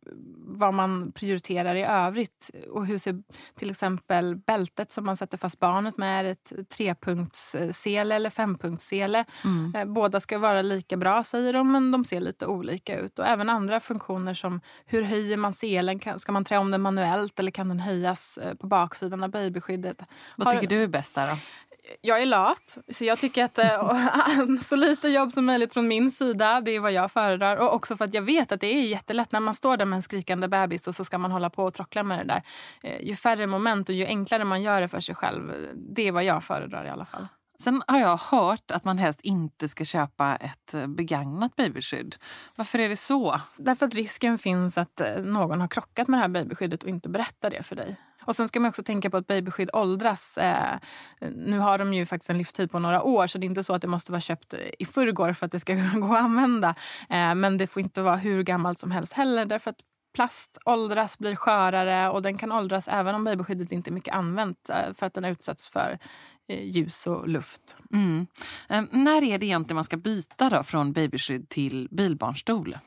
vad 0.60 0.74
man 0.74 1.12
prioriterar 1.12 1.76
i 1.76 1.84
övrigt. 1.84 2.50
Och 2.72 2.86
hur 2.86 2.98
ser 2.98 3.24
till 3.56 3.70
exempel 3.70 4.36
bältet 4.36 4.92
som 4.92 5.06
man 5.06 5.18
sätter 5.18 5.38
fast 5.38 5.60
barnet 5.60 5.98
med 5.98 6.26
är 6.26 6.32
ett 6.32 6.70
trepunktssele 6.70 8.16
eller 8.16 8.30
fempunktssele. 8.30 9.26
Mm. 9.44 9.76
Eh, 9.76 9.86
båda 9.86 10.20
ska 10.20 10.38
vara 10.38 10.62
lika 10.62 10.98
bra 10.98 11.24
säger 11.24 11.54
de, 11.54 11.72
men 11.72 11.92
de 11.92 12.06
ser 12.06 12.20
lite 12.20 12.46
olika 12.46 13.00
ut. 13.00 13.20
Och 13.20 13.28
även 13.28 13.50
andra 13.50 13.80
funktioner 13.80 14.34
som 14.34 14.62
hur 14.86 15.04
höjer 15.04 15.38
man 15.38 15.54
selen? 15.54 16.00
Ska 16.18 16.32
man 16.32 16.46
trä 16.46 16.58
om 16.58 16.72
den 16.72 16.82
manuellt 16.82 17.40
eller 17.40 17.52
kan 17.52 17.70
den 17.70 17.80
höjas 17.80 18.38
eh, 18.38 18.54
på 18.54 18.68
baksidan 18.68 19.24
av 19.24 19.30
babyskyddet? 19.30 20.02
Vad 20.36 20.54
tycker 20.54 20.68
du 20.68 20.84
är 20.84 20.88
bäst 20.88 21.16
där 21.16 21.28
då? 21.28 21.38
Jag 22.02 22.22
är 22.22 22.26
lat, 22.26 22.78
så 22.92 23.06
jag 23.06 23.20
tycker 23.20 23.44
att 23.44 23.58
äh, 23.58 23.94
så 24.62 24.76
lite 24.76 25.08
jobb 25.08 25.32
som 25.32 25.46
möjligt 25.46 25.74
från 25.74 25.88
min 25.88 26.12
sida, 26.12 26.62
det 26.62 26.72
är 26.72 26.80
vad 26.80 26.92
jag 26.92 27.12
föredrar. 27.12 27.58
Och 27.58 27.74
också 27.74 27.98
för 27.98 28.06
att 28.06 28.14
jag 28.14 28.22
vet 28.22 28.52
att 28.52 28.62
det 28.62 28.68
är 28.68 28.82
jättelätt 28.82 29.32
när 29.32 29.40
man 29.40 29.56
står 29.56 29.78
där 29.78 29.86
med 29.86 29.98
en 29.98 30.04
skrikande 30.04 30.48
bebis 30.48 30.88
och 30.88 30.96
så 30.96 31.04
ska 31.04 31.18
man 31.18 31.32
hålla 31.32 31.50
på 31.50 31.64
och 31.64 31.74
trockla 31.74 32.04
med 32.04 32.20
det 32.20 32.24
där. 32.24 32.44
Eh, 32.84 33.08
ju 33.08 33.16
färre 33.16 33.48
moment 33.48 33.90
och 33.90 33.96
ju 33.96 34.06
enklare 34.06 34.44
man 34.44 34.62
gör 34.62 34.82
det 34.82 34.88
för 34.88 35.00
sig 35.00 35.16
själv, 35.16 35.68
det 35.96 36.08
är 36.08 36.12
vad 36.12 36.24
jag 36.24 36.44
föredrar 36.44 36.86
i 36.86 36.90
alla 36.90 37.06
fall. 37.06 37.28
Sen 37.60 37.84
har 37.88 38.00
jag 38.00 38.18
hört 38.18 38.72
att 38.72 38.84
man 38.84 38.98
helst 38.98 39.22
inte 39.22 39.68
ska 39.68 39.86
köpa 39.86 40.36
ett 40.36 40.74
eh, 40.74 40.88
begagnat 40.88 41.56
babyskydd. 41.56 42.16
Varför 42.56 42.80
är 42.80 42.90
det 42.90 42.98
så? 42.98 43.42
Därför 43.58 43.86
att 43.86 43.94
risken 43.94 44.38
finns 44.38 44.78
att 44.78 45.02
någon 45.24 45.62
har 45.62 45.68
krockat 45.68 46.08
med 46.08 46.18
det 46.18 46.22
här 46.22 46.30
babyskyddet 46.30 46.84
och 46.84 46.90
inte 46.90 47.10
berättar 47.10 47.50
det 47.50 47.64
för 47.64 47.76
dig. 47.76 47.98
Och 48.22 48.36
sen 48.36 48.48
ska 48.48 48.60
man 48.60 48.70
också 48.70 48.84
tänka 48.84 49.10
på 49.10 49.18
att 49.18 49.28
babyskydd 49.28 49.70
åldras. 49.74 50.38
Eh, 50.38 50.78
nu 51.20 51.60
har 51.60 51.78
de 51.78 51.94
ju 51.94 52.06
faktiskt 52.06 52.30
en 52.30 52.38
livstid 52.38 52.72
på 52.72 52.80
några 52.80 53.04
år 53.04 53.28
så 53.28 53.38
det 53.38 53.46
är 53.46 53.50
inte 53.50 53.64
så 53.64 53.74
att 53.74 53.82
det 53.82 53.88
måste 53.88 54.12
vara 54.12 54.22
köpt 54.22 54.54
i 54.80 54.86
förrgår 54.86 55.34
för 55.34 55.46
att 55.46 55.52
det 55.52 55.60
ska 55.60 55.76
gå 55.94 56.14
att 56.14 56.22
använda. 56.22 56.76
Eh, 57.10 57.36
men 57.36 57.58
det 57.58 57.68
får 57.68 57.82
inte 57.82 58.02
vara 58.02 58.16
hur 58.16 58.44
gammalt 58.44 58.80
som 58.80 58.92
helst 58.92 59.14
heller 59.14 59.46
därför 59.46 59.70
att 59.70 59.80
plast 60.16 60.58
åldras, 60.66 61.18
blir 61.18 61.36
skörare 61.36 62.10
och 62.10 62.22
den 62.22 62.38
kan 62.38 62.52
åldras 62.52 62.88
även 62.88 63.16
om 63.16 63.24
babyskyddet 63.24 63.72
inte 63.72 63.90
är 63.90 63.94
mycket 63.94 64.16
använt 64.16 64.70
eh, 64.70 64.94
för 64.94 65.06
att 65.06 65.14
den 65.14 65.26
utsatts 65.26 65.70
för 65.70 66.00
ljus 66.50 67.08
och 67.08 67.28
luft. 67.28 67.78
Mm. 67.94 68.28
Eh, 68.70 68.84
när 68.92 69.24
är 69.24 69.38
det 69.38 69.46
egentligen 69.46 69.76
man 69.76 69.84
ska 69.84 69.98
byta 69.98 70.50
då 70.50 70.64
från 70.64 70.94
babyskydd 70.94 71.50
till 71.50 71.88
bilbarnstol? 71.92 72.78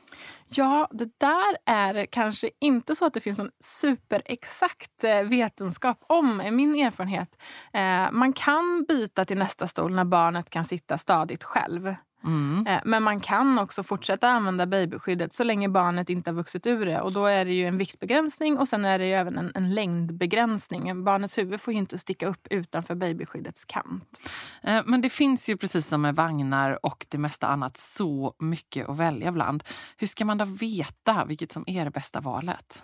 Ja, 0.49 0.87
det 0.91 1.19
där 1.19 1.57
är 1.65 2.05
kanske 2.05 2.49
inte 2.59 2.95
så 2.95 3.05
att 3.05 3.13
det 3.13 3.19
finns 3.19 3.39
en 3.39 3.51
superexakt 3.59 5.03
eh, 5.03 5.21
vetenskap 5.21 6.03
om, 6.07 6.41
är 6.41 6.51
min 6.51 6.75
erfarenhet. 6.75 7.37
Eh, 7.73 8.11
man 8.11 8.33
kan 8.33 8.85
byta 8.87 9.25
till 9.25 9.37
nästa 9.37 9.67
stol 9.67 9.93
när 9.93 10.05
barnet 10.05 10.49
kan 10.49 10.65
sitta 10.65 10.97
stadigt 10.97 11.43
själv. 11.43 11.95
Mm. 12.23 12.67
Eh, 12.67 12.81
men 12.85 13.03
man 13.03 13.19
kan 13.19 13.59
också 13.59 13.83
fortsätta 13.83 14.29
använda 14.29 14.65
babyskyddet 14.65 15.33
så 15.33 15.43
länge 15.43 15.69
barnet 15.69 16.09
inte 16.09 16.29
har 16.29 16.35
vuxit 16.35 16.67
ur 16.67 16.85
det. 16.85 17.01
Och 17.01 17.13
då 17.13 17.25
är 17.25 17.45
det 17.45 17.51
ju 17.51 17.65
en 17.65 17.77
viktbegränsning 17.77 18.57
och 18.57 18.67
sen 18.67 18.85
är 18.85 18.99
det 18.99 19.05
även 19.05 19.37
en, 19.37 19.51
en 19.55 19.73
längdbegränsning. 19.73 21.03
Barnets 21.03 21.37
huvud 21.37 21.61
får 21.61 21.73
inte 21.73 21.97
sticka 21.97 22.27
upp 22.27 22.47
utanför 22.49 22.95
babyskyddets 22.95 23.65
kant. 23.65 24.21
Eh, 24.63 24.81
men 24.85 25.01
det 25.01 25.09
finns 25.09 25.49
ju 25.49 25.57
precis 25.57 25.87
som 25.87 26.01
med 26.01 26.15
vagnar 26.15 26.85
och 26.85 27.05
det 27.09 27.17
mesta 27.17 27.47
annat 27.47 27.77
så 27.77 28.35
mycket 28.39 28.89
att 28.89 28.97
välja 28.97 29.31
bland. 29.31 29.63
Hur 29.97 30.07
ska 30.07 30.25
man 30.25 30.37
då 30.37 30.45
veta 30.45 31.25
vilket 31.25 31.51
som 31.51 31.63
är 31.67 31.85
det 31.85 31.91
bästa 31.91 32.21
valet? 32.21 32.83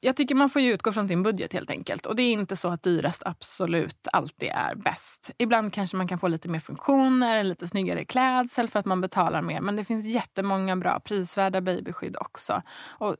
Jag 0.00 0.16
tycker 0.16 0.34
man 0.34 0.50
får 0.50 0.62
utgå 0.62 0.92
från 0.92 1.08
sin 1.08 1.22
budget 1.22 1.52
helt 1.52 1.70
enkelt. 1.70 2.06
Och 2.06 2.16
det 2.16 2.22
är 2.22 2.32
inte 2.32 2.56
så 2.56 2.68
att 2.68 2.82
dyrast 2.82 3.22
absolut 3.26 4.08
alltid 4.12 4.48
är 4.48 4.74
bäst. 4.74 5.30
Ibland 5.38 5.72
kanske 5.72 5.96
man 5.96 6.08
kan 6.08 6.18
få 6.18 6.28
lite 6.28 6.48
mer 6.48 6.60
funktioner, 6.60 7.44
lite 7.44 7.68
snyggare 7.68 8.04
klädsel 8.04 8.68
för 8.68 8.78
att 8.78 8.86
man 8.86 9.00
betalar 9.00 9.42
mer. 9.42 9.60
Men 9.60 9.76
det 9.76 9.84
finns 9.84 10.06
jättemånga 10.06 10.76
bra 10.76 11.00
prisvärda 11.00 11.60
babyskydd 11.60 12.16
också. 12.20 12.62
Och 12.88 13.16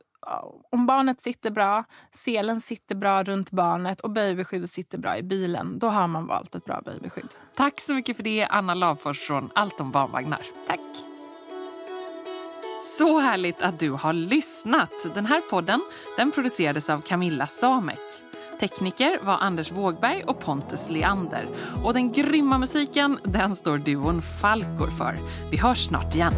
om 0.73 0.87
barnet 0.87 1.21
sitter 1.21 1.51
bra, 1.51 1.85
selen 2.13 2.61
sitter 2.61 2.95
bra 2.95 3.23
runt 3.23 3.51
barnet 3.51 4.01
och 4.01 4.11
babyskyddet 4.11 4.71
sitter 4.71 4.99
bra 4.99 5.19
i 5.19 5.23
bilen, 5.23 5.79
då 5.79 5.89
har 5.89 6.09
man 6.09 6.27
valt 6.27 6.55
ett 6.55 6.65
bra 6.65 6.81
babyskydd. 6.85 7.35
Tack 7.57 7.81
så 7.81 7.95
mycket 7.95 8.17
för 8.17 8.25
det, 8.25 8.47
Anna 8.51 8.75
Lavfors 8.75 9.21
från 9.21 9.51
Allt 9.55 9.81
om 9.81 9.91
barnvagnar. 9.91 10.43
Tack. 10.67 11.08
Så 12.99 13.19
härligt 13.19 13.63
att 13.63 13.79
du 13.79 13.91
har 13.91 14.13
lyssnat. 14.13 15.07
Den 15.15 15.27
här 15.27 15.41
podden 15.41 15.81
den 16.17 16.33
producerades 16.33 16.91
av 16.91 17.01
Camilla 17.01 17.47
Samek. 17.47 17.99
Tekniker 18.61 19.19
var 19.23 19.39
Anders 19.39 19.73
Wågberg 19.73 20.25
och 20.25 20.41
Pontus 20.41 20.91
Leander. 20.91 21.49
Och 21.85 21.95
den 21.95 22.13
grymma 22.13 22.59
musiken 22.59 23.19
den 23.25 23.57
står 23.57 23.79
duon 23.79 24.23
Falkor 24.23 24.91
för. 24.91 25.19
Vi 25.51 25.57
hörs 25.57 25.87
snart 25.87 26.15
igen. 26.15 26.35